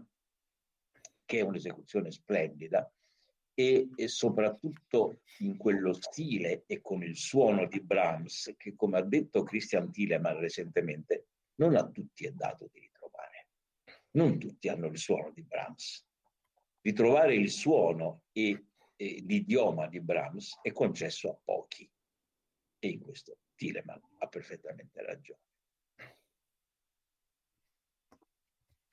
che 1.30 1.38
è 1.38 1.42
un'esecuzione 1.42 2.10
splendida 2.10 2.92
e, 3.54 3.88
e, 3.96 4.08
soprattutto 4.08 5.22
in 5.42 5.58
quello 5.58 5.94
stile 5.94 6.64
e 6.66 6.82
con 6.82 7.04
il 7.04 7.16
suono 7.16 7.68
di 7.68 7.80
Brahms 7.82 8.56
che 8.58 8.74
come 8.76 8.98
ha 8.98 9.04
detto 9.04 9.44
Christian 9.44 9.92
Thielemann 9.92 10.40
recentemente 10.40 11.28
non 11.58 11.76
a 11.76 11.88
tutti 11.88 12.26
è 12.26 12.32
dato 12.32 12.68
di 12.72 12.80
ritrovare. 12.80 13.50
Non 14.12 14.40
tutti 14.40 14.70
hanno 14.70 14.88
il 14.88 14.98
suono 14.98 15.30
di 15.30 15.44
Brahms. 15.44 16.04
Ritrovare 16.82 17.36
il 17.36 17.52
suono 17.52 18.24
e, 18.32 18.66
e 18.96 19.24
l'idioma 19.24 19.88
di 19.88 20.00
Brahms 20.00 20.58
è 20.64 20.72
concesso 20.72 21.30
a 21.30 21.40
pochi. 21.44 21.88
E 22.80 22.88
in 22.88 23.02
questo 23.02 23.38
Thielemann 23.54 24.00
ha 24.18 24.28
perfettamente 24.28 25.04
ragione 25.04 25.49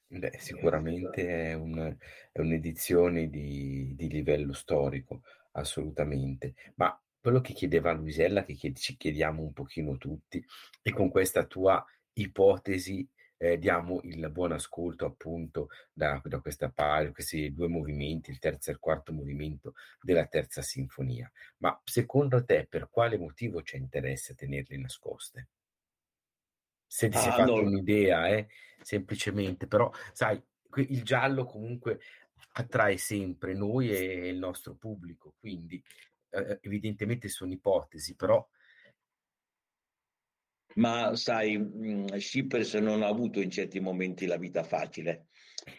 Beh, 0.08 0.36
sicuramente 0.38 1.26
è, 1.50 1.52
un- 1.54 1.96
è 2.32 2.40
un'edizione 2.40 3.28
di, 3.28 3.92
di 3.96 4.08
livello 4.08 4.52
storico, 4.52 5.22
assolutamente. 5.52 6.54
Ma 6.76 6.98
quello 7.20 7.40
che 7.40 7.52
chiedeva 7.52 7.92
Luisella, 7.92 8.44
che 8.44 8.54
chied- 8.54 8.76
ci 8.78 8.96
chiediamo 8.96 9.42
un 9.42 9.52
pochino 9.52 9.96
tutti, 9.96 10.44
e 10.82 10.92
con 10.92 11.10
questa 11.10 11.44
tua 11.46 11.84
ipotesi 12.14 13.06
eh, 13.38 13.58
diamo 13.58 14.00
il 14.04 14.30
buon 14.30 14.52
ascolto 14.52 15.04
appunto 15.06 15.68
da, 15.92 16.20
da 16.24 16.40
questa 16.40 16.70
pa- 16.70 17.10
questi 17.12 17.52
due 17.52 17.68
movimenti, 17.68 18.30
il 18.30 18.38
terzo 18.38 18.70
e 18.70 18.74
il 18.74 18.78
quarto 18.78 19.12
movimento 19.12 19.74
della 20.00 20.26
terza 20.26 20.62
sinfonia. 20.62 21.30
Ma 21.58 21.78
secondo 21.84 22.44
te 22.44 22.66
per 22.66 22.88
quale 22.90 23.18
motivo 23.18 23.60
c'è 23.60 23.76
interesse 23.76 24.32
a 24.32 24.34
tenerle 24.36 24.76
nascoste? 24.78 25.48
Se 26.86 27.08
ti 27.08 27.18
sei 27.18 27.32
Ah, 27.32 27.32
fatto 27.32 27.62
no. 27.62 27.62
un'idea, 27.64 28.28
eh, 28.28 28.48
semplicemente, 28.80 29.66
però 29.66 29.90
sai, 30.12 30.42
il 30.88 31.02
giallo 31.02 31.44
comunque 31.44 31.98
attrae 32.52 32.96
sempre 32.96 33.54
noi 33.54 33.90
e 33.90 34.28
il 34.28 34.38
nostro 34.38 34.76
pubblico, 34.76 35.34
quindi 35.38 35.82
eh, 36.30 36.58
evidentemente 36.62 37.28
sono 37.28 37.52
ipotesi, 37.52 38.14
però 38.14 38.46
Ma 40.74 41.14
sai, 41.16 41.56
mh, 41.58 42.16
Schippers 42.18 42.74
non 42.74 43.02
ha 43.02 43.06
avuto 43.08 43.40
in 43.40 43.50
certi 43.50 43.80
momenti 43.80 44.26
la 44.26 44.36
vita 44.36 44.62
facile. 44.62 45.28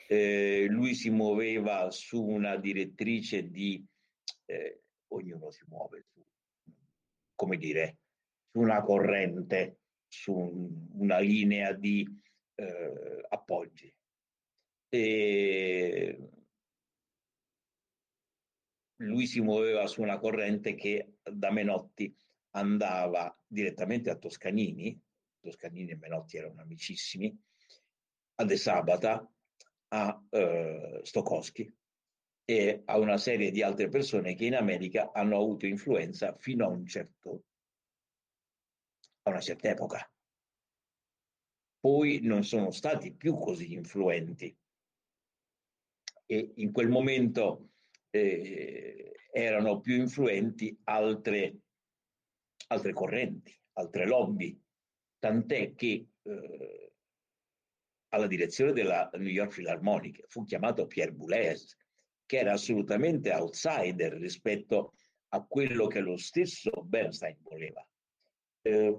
Eh, 0.07 0.65
lui 0.69 0.95
si 0.95 1.09
muoveva 1.11 1.91
su 1.91 2.23
una 2.23 2.57
direttrice 2.57 3.49
di, 3.49 3.85
eh, 4.45 4.81
ognuno 5.09 5.51
si 5.51 5.63
muove 5.67 6.03
su, 6.11 6.25
come 7.35 7.57
dire, 7.57 7.99
su 8.51 8.59
una 8.59 8.81
corrente, 8.81 9.81
su 10.07 10.33
un- 10.33 10.87
una 10.93 11.19
linea 11.19 11.73
di 11.73 12.07
eh, 12.55 13.25
appoggi. 13.29 13.93
E 14.89 16.19
lui 18.97 19.27
si 19.27 19.41
muoveva 19.41 19.85
su 19.87 20.01
una 20.01 20.17
corrente 20.17 20.75
che 20.75 21.17
da 21.23 21.51
Menotti 21.51 22.15
andava 22.51 23.35
direttamente 23.45 24.09
a 24.09 24.15
Toscanini, 24.15 24.99
Toscanini 25.39 25.91
e 25.91 25.97
Menotti 25.97 26.37
erano 26.37 26.61
amicissimi, 26.61 27.37
a 28.39 28.43
De 28.43 28.57
Sabata, 28.57 29.31
a 29.89 30.23
eh, 30.29 30.99
Stokowski 31.03 31.73
e 32.43 32.81
a 32.85 32.97
una 32.97 33.17
serie 33.17 33.51
di 33.51 33.61
altre 33.61 33.89
persone 33.89 34.33
che 34.33 34.45
in 34.45 34.55
America 34.55 35.11
hanno 35.13 35.37
avuto 35.37 35.65
influenza 35.65 36.35
fino 36.37 36.65
a 36.65 36.69
un 36.69 36.85
certo 36.85 37.46
a 39.27 39.31
una 39.31 39.41
certa 39.41 39.69
epoca. 39.69 40.11
Poi 41.79 42.19
non 42.21 42.43
sono 42.43 42.71
stati 42.71 43.13
più 43.13 43.37
così 43.37 43.73
influenti 43.73 44.55
e 46.25 46.51
in 46.55 46.71
quel 46.71 46.89
momento 46.89 47.69
eh, 48.09 49.13
erano 49.31 49.79
più 49.79 49.95
influenti 49.95 50.77
altre, 50.83 51.59
altre 52.67 52.93
correnti, 52.93 53.57
altre 53.73 54.05
lobby, 54.05 54.59
tant'è 55.19 55.73
che 55.73 56.07
eh, 56.21 56.91
alla 58.09 58.27
direzione 58.27 58.73
della 58.73 59.09
New 59.13 59.27
York 59.27 59.53
Philharmonic 59.53 60.25
fu 60.27 60.43
chiamato 60.43 60.87
Pierre 60.87 61.13
Boulez, 61.13 61.75
che 62.25 62.39
era 62.39 62.53
assolutamente 62.53 63.31
outsider 63.31 64.13
rispetto 64.13 64.95
a 65.29 65.43
quello 65.45 65.87
che 65.87 65.99
lo 65.99 66.17
stesso 66.17 66.71
Bernstein 66.83 67.37
voleva. 67.41 67.86
Eh, 68.67 68.97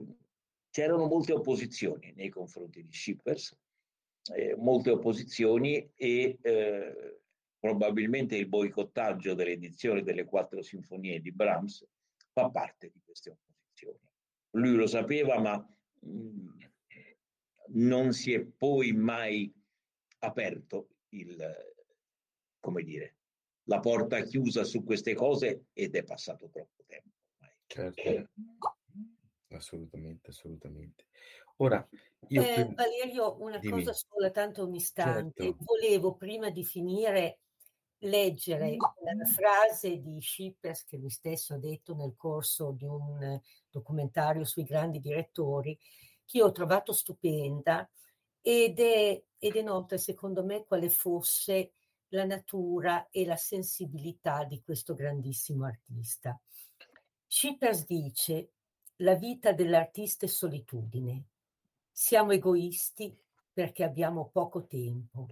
c'erano 0.70 1.06
molte 1.06 1.32
opposizioni 1.32 2.12
nei 2.14 2.30
confronti 2.30 2.82
di 2.82 2.92
Schippers, 2.92 3.56
eh, 4.34 4.54
molte 4.56 4.90
opposizioni 4.90 5.90
e 5.94 6.38
eh, 6.40 7.20
probabilmente 7.58 8.36
il 8.36 8.48
boicottaggio 8.48 9.34
dell'edizione 9.34 10.02
delle 10.02 10.24
quattro 10.24 10.62
sinfonie 10.62 11.20
di 11.20 11.32
Brahms 11.32 11.86
fa 12.32 12.50
parte 12.50 12.90
di 12.90 13.00
queste 13.04 13.30
opposizioni. 13.30 13.98
Lui 14.52 14.76
lo 14.76 14.86
sapeva, 14.86 15.38
ma 15.38 15.56
mh, 16.00 16.48
non 17.72 18.12
si 18.12 18.32
è 18.32 18.40
poi 18.40 18.92
mai 18.92 19.52
aperto 20.20 20.88
il, 21.10 21.36
come 22.60 22.82
dire, 22.82 23.16
la 23.64 23.80
porta 23.80 24.22
chiusa 24.22 24.64
su 24.64 24.82
queste 24.82 25.14
cose 25.14 25.66
ed 25.72 25.94
è 25.94 26.04
passato 26.04 26.48
troppo 26.48 26.84
tempo. 26.86 27.16
ormai. 27.38 27.56
certo, 27.66 28.30
assolutamente, 29.51 30.30
assolutamente. 30.30 31.07
Ora, 31.57 31.86
io 32.28 32.42
Eh, 32.42 32.53
prima- 32.55 32.74
Valerio, 32.74 33.40
una 33.40 33.59
dimmi. 33.59 33.82
cosa 33.82 33.92
sola, 33.92 34.30
tanto 34.30 34.66
un 34.66 34.74
istante. 34.74 35.44
Certo. 35.44 35.64
Volevo 35.64 36.14
prima 36.16 36.51
di 36.51 36.64
finire 36.64 37.40
leggere 38.03 38.76
la 38.76 39.24
frase 39.24 39.99
di 40.01 40.20
Schippers 40.20 40.84
che 40.84 40.96
lui 40.99 41.11
stesso 41.11 41.55
ha 41.55 41.59
detto 41.59 41.94
nel 41.96 42.14
corso 42.16 42.70
di 42.72 42.84
un 42.84 43.40
documentario 43.70 44.44
sui 44.44 44.62
grandi 44.62 45.01
direttori, 45.01 45.76
che 46.24 46.38
io 46.38 46.46
ho 46.46 46.53
trovato 46.53 46.92
stupenda 46.92 47.90
ed 48.40 48.78
è, 48.78 49.20
ed 49.38 49.57
è 49.57 49.62
nota 49.62 49.96
secondo 49.99 50.44
me 50.44 50.64
quale 50.64 50.90
fosse 50.90 51.72
la 52.11 52.24
natura 52.24 53.09
e 53.11 53.24
la 53.26 53.36
sensibilità 53.36 54.44
di 54.44 54.62
questo 54.62 54.94
grandissimo 54.94 55.64
artista. 55.66 56.40
Schippers 57.26 57.84
dice: 57.86 58.53
La 59.03 59.14
vita 59.14 59.53
dell'artista 59.53 60.26
è 60.26 60.28
solitudine. 60.28 61.24
Siamo 61.92 62.32
egoisti 62.32 63.16
perché 63.53 63.84
abbiamo 63.84 64.28
poco 64.32 64.66
tempo. 64.66 65.28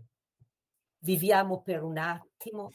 Viviamo 0.98 1.62
per 1.62 1.82
un 1.82 1.98
attimo 1.98 2.72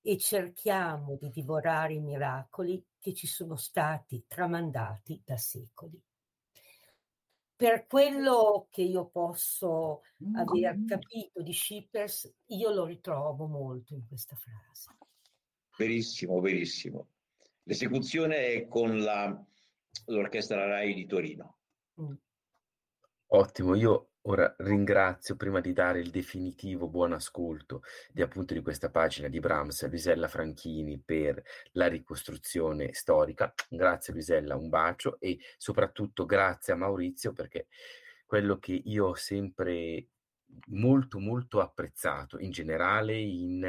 e 0.00 0.16
cerchiamo 0.16 1.16
di 1.16 1.30
divorare 1.30 1.94
i 1.94 2.00
miracoli 2.00 2.82
che 2.98 3.12
ci 3.12 3.26
sono 3.26 3.56
stati 3.56 4.24
tramandati 4.26 5.20
da 5.24 5.36
secoli. 5.36 6.00
Per 7.54 7.86
quello 7.86 8.68
che 8.70 8.80
io 8.80 9.08
posso 9.08 10.04
aver 10.34 10.84
capito 10.86 11.42
di 11.42 11.52
Schippers, 11.52 12.32
io 12.46 12.70
lo 12.70 12.86
ritrovo 12.86 13.46
molto 13.46 13.92
in 13.92 14.06
questa 14.08 14.36
frase. 14.36 14.96
Verissimo, 15.76 16.40
verissimo. 16.40 17.08
L'esecuzione 17.64 18.54
è 18.54 18.66
con 18.66 19.00
la, 19.00 19.46
l'Orchestra 20.06 20.66
Rai 20.66 20.94
di 20.94 21.06
Torino. 21.06 21.58
Mm. 22.00 22.14
Ottimo, 23.32 23.74
io 23.74 24.10
ora 24.22 24.54
ringrazio 24.58 25.36
prima 25.36 25.60
di 25.60 25.72
dare 25.72 26.00
il 26.00 26.10
definitivo 26.10 26.88
buon 26.88 27.12
ascolto 27.12 27.82
di 28.12 28.22
appunto 28.22 28.54
di 28.54 28.60
questa 28.60 28.90
pagina 28.90 29.28
di 29.28 29.38
Brahms, 29.38 29.88
Luisella 29.88 30.28
Franchini 30.28 31.00
per 31.00 31.40
la 31.72 31.86
ricostruzione 31.86 32.92
storica. 32.92 33.52
Grazie 33.68 34.12
Luisella, 34.12 34.56
un 34.56 34.68
bacio 34.68 35.18
e 35.20 35.38
soprattutto 35.56 36.26
grazie 36.26 36.72
a 36.72 36.76
Maurizio 36.76 37.32
perché 37.32 37.68
quello 38.26 38.58
che 38.58 38.72
io 38.72 39.06
ho 39.06 39.14
sempre 39.14 40.08
molto 40.68 41.18
molto 41.18 41.60
apprezzato 41.60 42.38
in 42.38 42.50
generale 42.50 43.18
in 43.18 43.64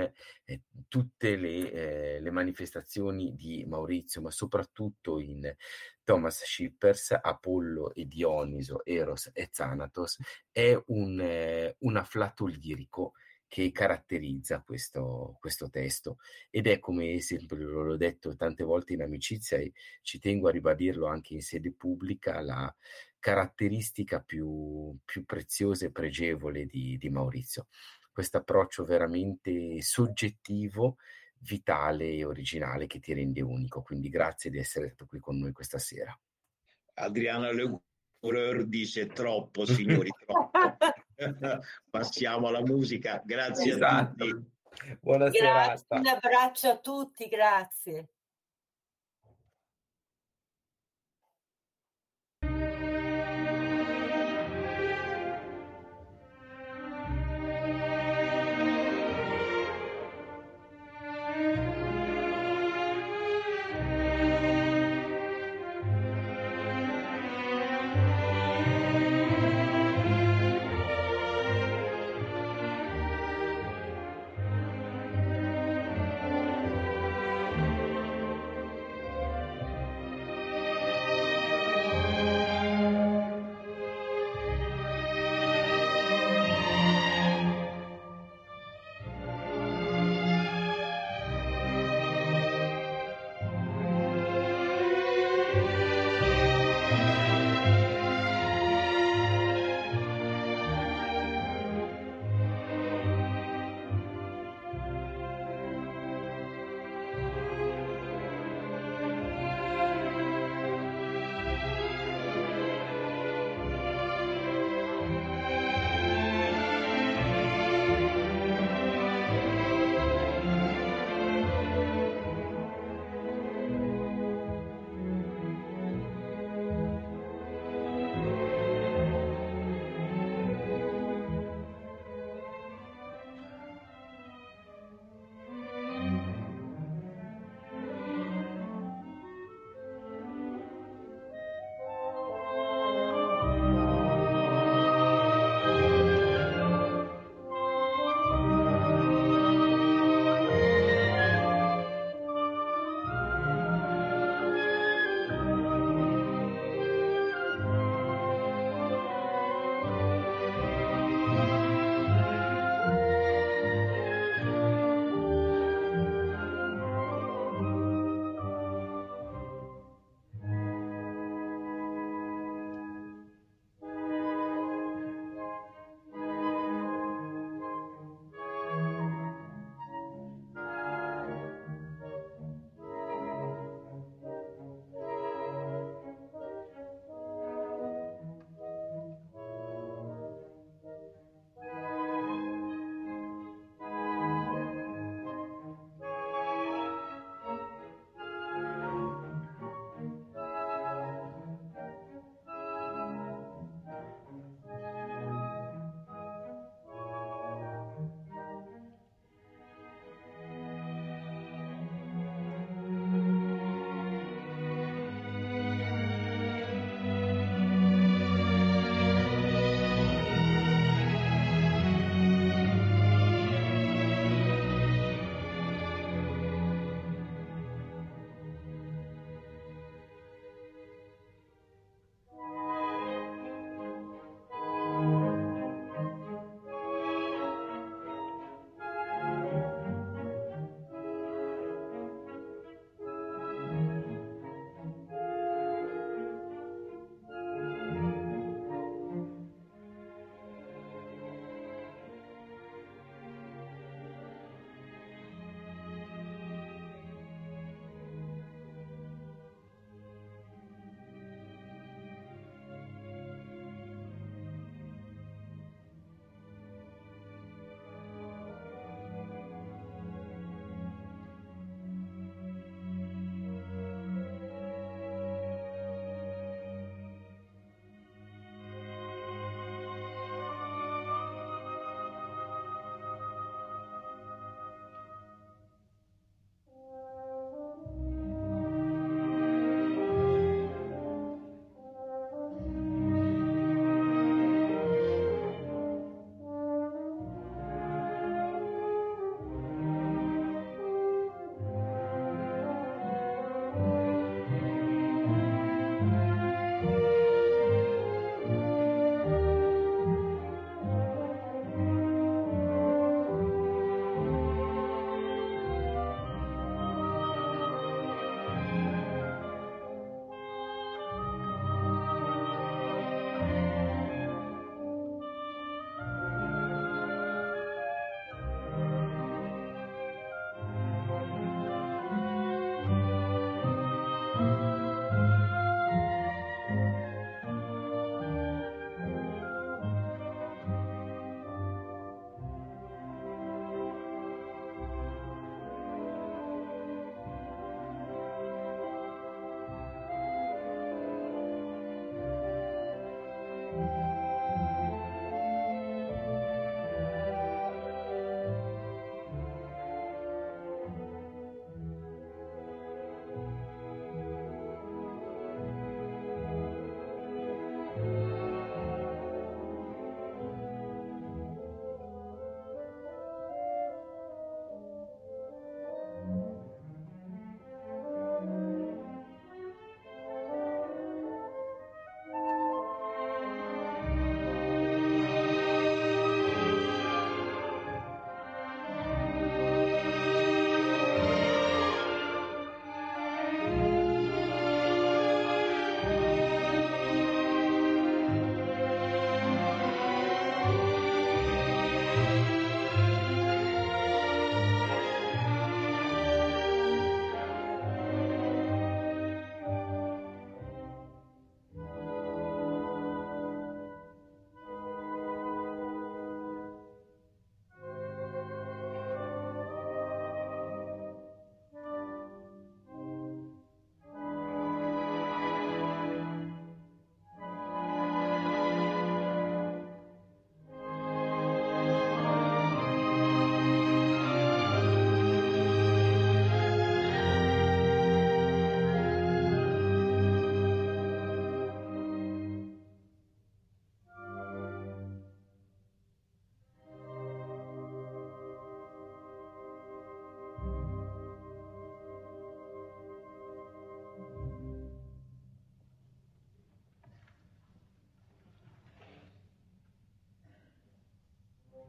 eh, 0.46 0.62
tutte 0.88 1.36
le, 1.36 1.72
eh, 1.72 2.20
le, 2.20 2.32
manifestazioni 2.32 3.36
di 3.36 3.66
Maurizio, 3.68 4.22
ma 4.22 4.32
soprattutto 4.32 5.20
in 5.20 5.52
Thomas 6.04 6.44
Shippers, 6.44 7.18
Apollo 7.22 7.94
e 7.94 8.06
Dioniso, 8.06 8.84
Eros 8.86 9.30
e 9.34 9.50
Zanatos, 9.52 10.18
è 10.52 10.80
un, 10.88 11.20
eh, 11.20 11.76
un 11.80 11.98
afflato 11.98 12.46
lirico 12.46 13.14
che 13.52 13.70
caratterizza 13.74 14.62
questo, 14.66 15.36
questo, 15.42 15.70
testo 15.70 16.20
ed 16.50 16.68
è 16.68 16.80
come 16.80 17.20
sempre 17.20 17.60
l'ho 17.60 17.98
detto 17.98 18.34
tante 18.38 18.64
volte 18.64 18.94
in 18.94 19.02
amicizia 19.02 19.58
e 19.58 19.74
ci 20.02 20.20
tengo 20.20 20.48
a 20.48 20.52
ribadirlo 20.52 21.06
anche 21.06 21.34
in 21.34 21.42
sede 21.42 21.74
pubblica, 21.74 22.40
la, 22.40 22.74
caratteristica 23.20 24.22
più, 24.22 24.98
più 25.04 25.26
preziosa 25.26 25.86
e 25.86 25.92
pregevole 25.92 26.66
di, 26.66 26.98
di 26.98 27.10
Maurizio. 27.10 27.68
Questo 28.12 28.38
approccio 28.38 28.86
veramente 28.86 29.82
soggettivo, 29.82 30.96
vitale 31.40 32.10
e 32.12 32.24
originale 32.24 32.88
che 32.88 33.00
ti 33.00 33.14
rende 33.14 33.42
unico. 33.42 33.82
Quindi 33.82 34.08
grazie 34.10 34.50
di 34.50 34.60
essere 34.60 34.88
stato 34.88 35.08
qui 35.08 35.20
con 35.20 35.38
noi 35.38 35.52
questa 35.52 35.78
sera. 35.78 36.18
Adriana 36.96 37.52
Legreur 37.52 38.66
dice 38.66 39.08
troppo, 39.08 39.66
signori, 39.68 40.10
troppo. 40.26 40.62
Passiamo 41.90 42.48
alla 42.48 42.62
musica. 42.62 43.22
Grazie 43.24 43.74
esatto. 43.74 44.24
a 44.24 44.28
tutti. 44.28 44.50
Buonasera. 45.00 45.76
Un 45.90 46.08
abbraccio 46.08 46.70
a 46.70 46.78
tutti, 46.78 47.28
grazie. 47.28 48.08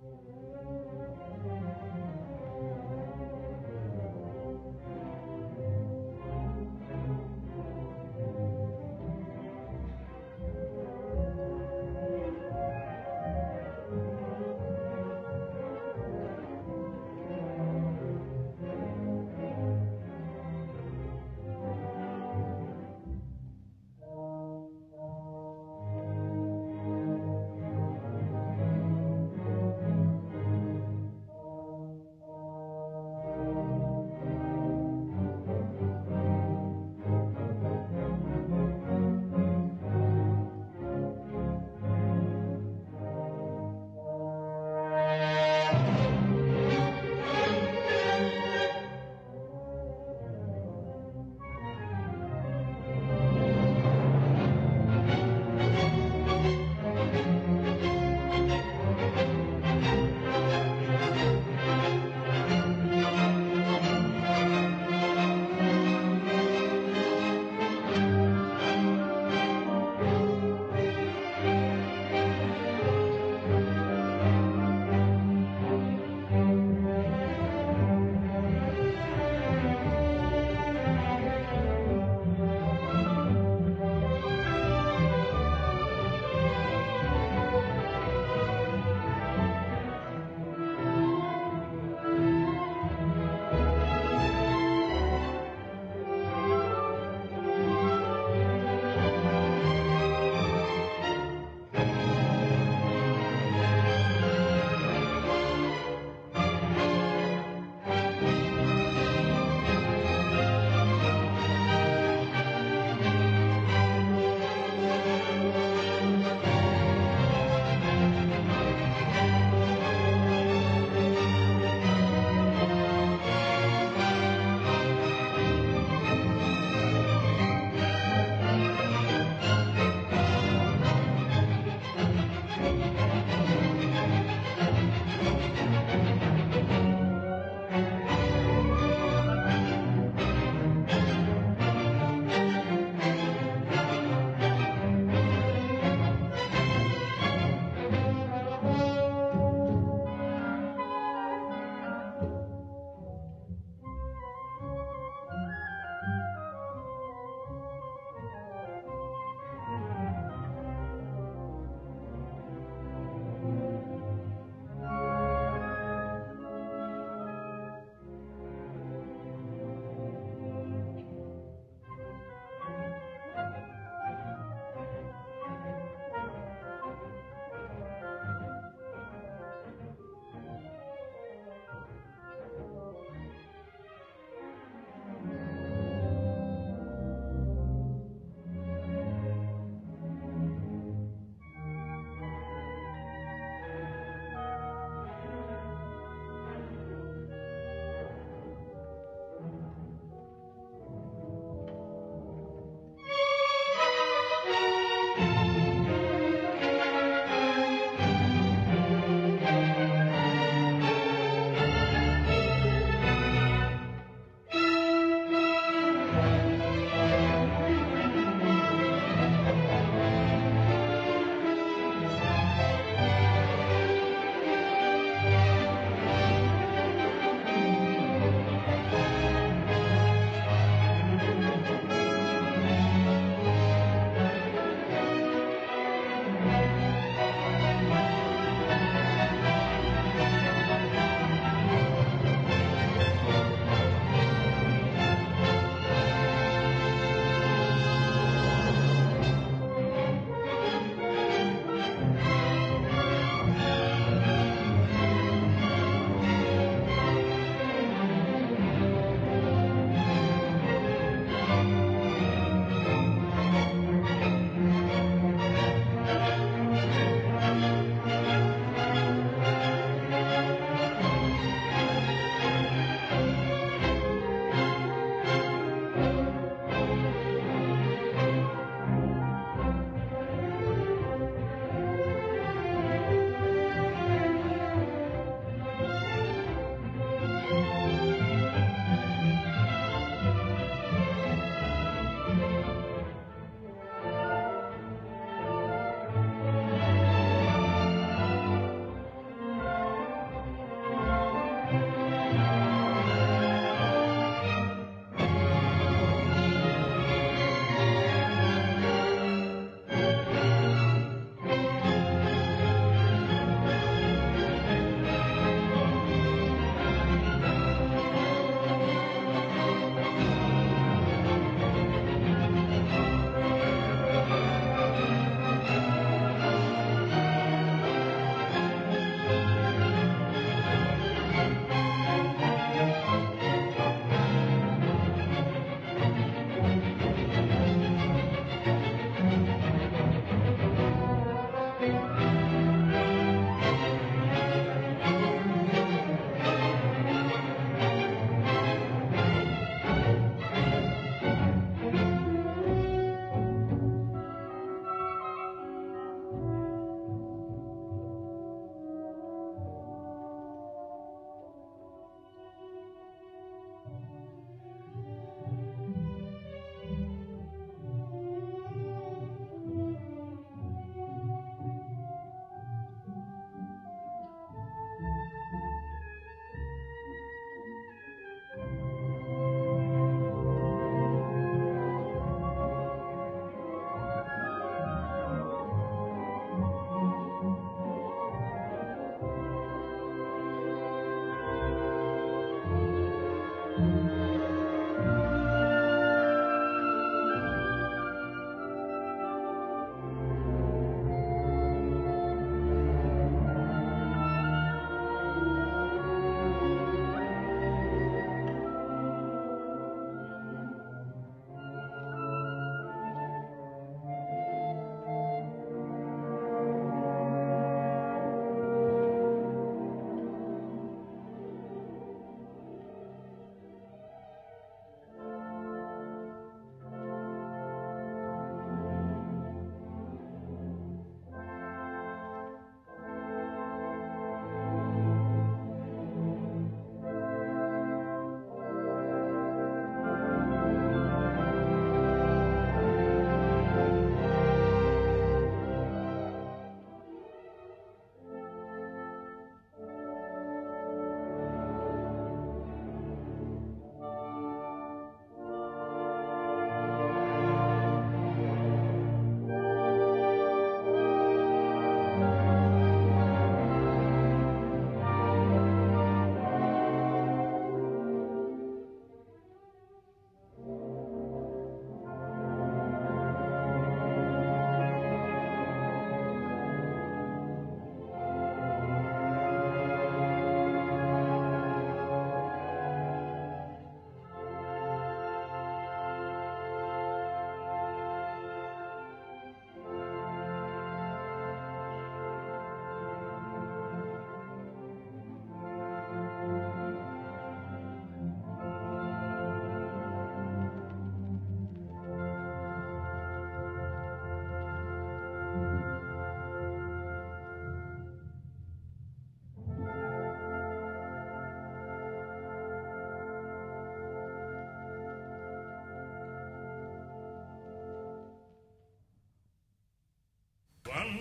Amen. 0.05 0.42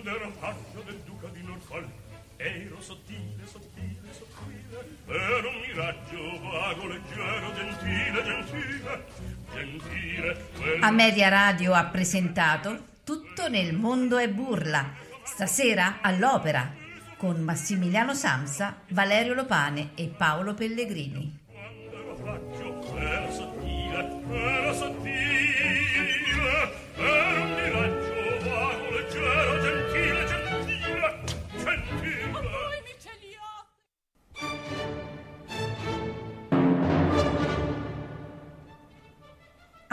Quando 0.02 0.18
ero 0.18 0.32
paggio 0.40 0.82
del 0.84 1.00
duca 1.04 1.28
di 1.28 1.42
Norfolk 1.44 1.88
ero 2.36 2.80
sottile, 2.80 3.46
sottile, 3.46 4.00
sottile 4.10 4.90
ero 5.06 5.48
un 5.48 5.60
miraggio 5.60 6.40
vago, 6.40 6.86
leggero, 6.88 7.54
gentile, 7.54 8.24
gentile 8.24 9.04
gentile 9.52 10.46
quello... 10.56 10.84
Ameria 10.84 11.28
Radio 11.28 11.72
ha 11.74 11.84
presentato 11.84 12.86
Tutto 13.04 13.48
nel 13.48 13.74
mondo 13.74 14.18
è 14.18 14.28
burla 14.28 14.92
stasera 15.22 15.98
all'opera 16.00 16.80
con 17.16 17.40
Massimiliano 17.40 18.12
Samsa, 18.12 18.80
Valerio 18.88 19.34
Lopane 19.34 19.90
e 19.94 20.08
Paolo 20.08 20.54
Pellegrini. 20.54 21.21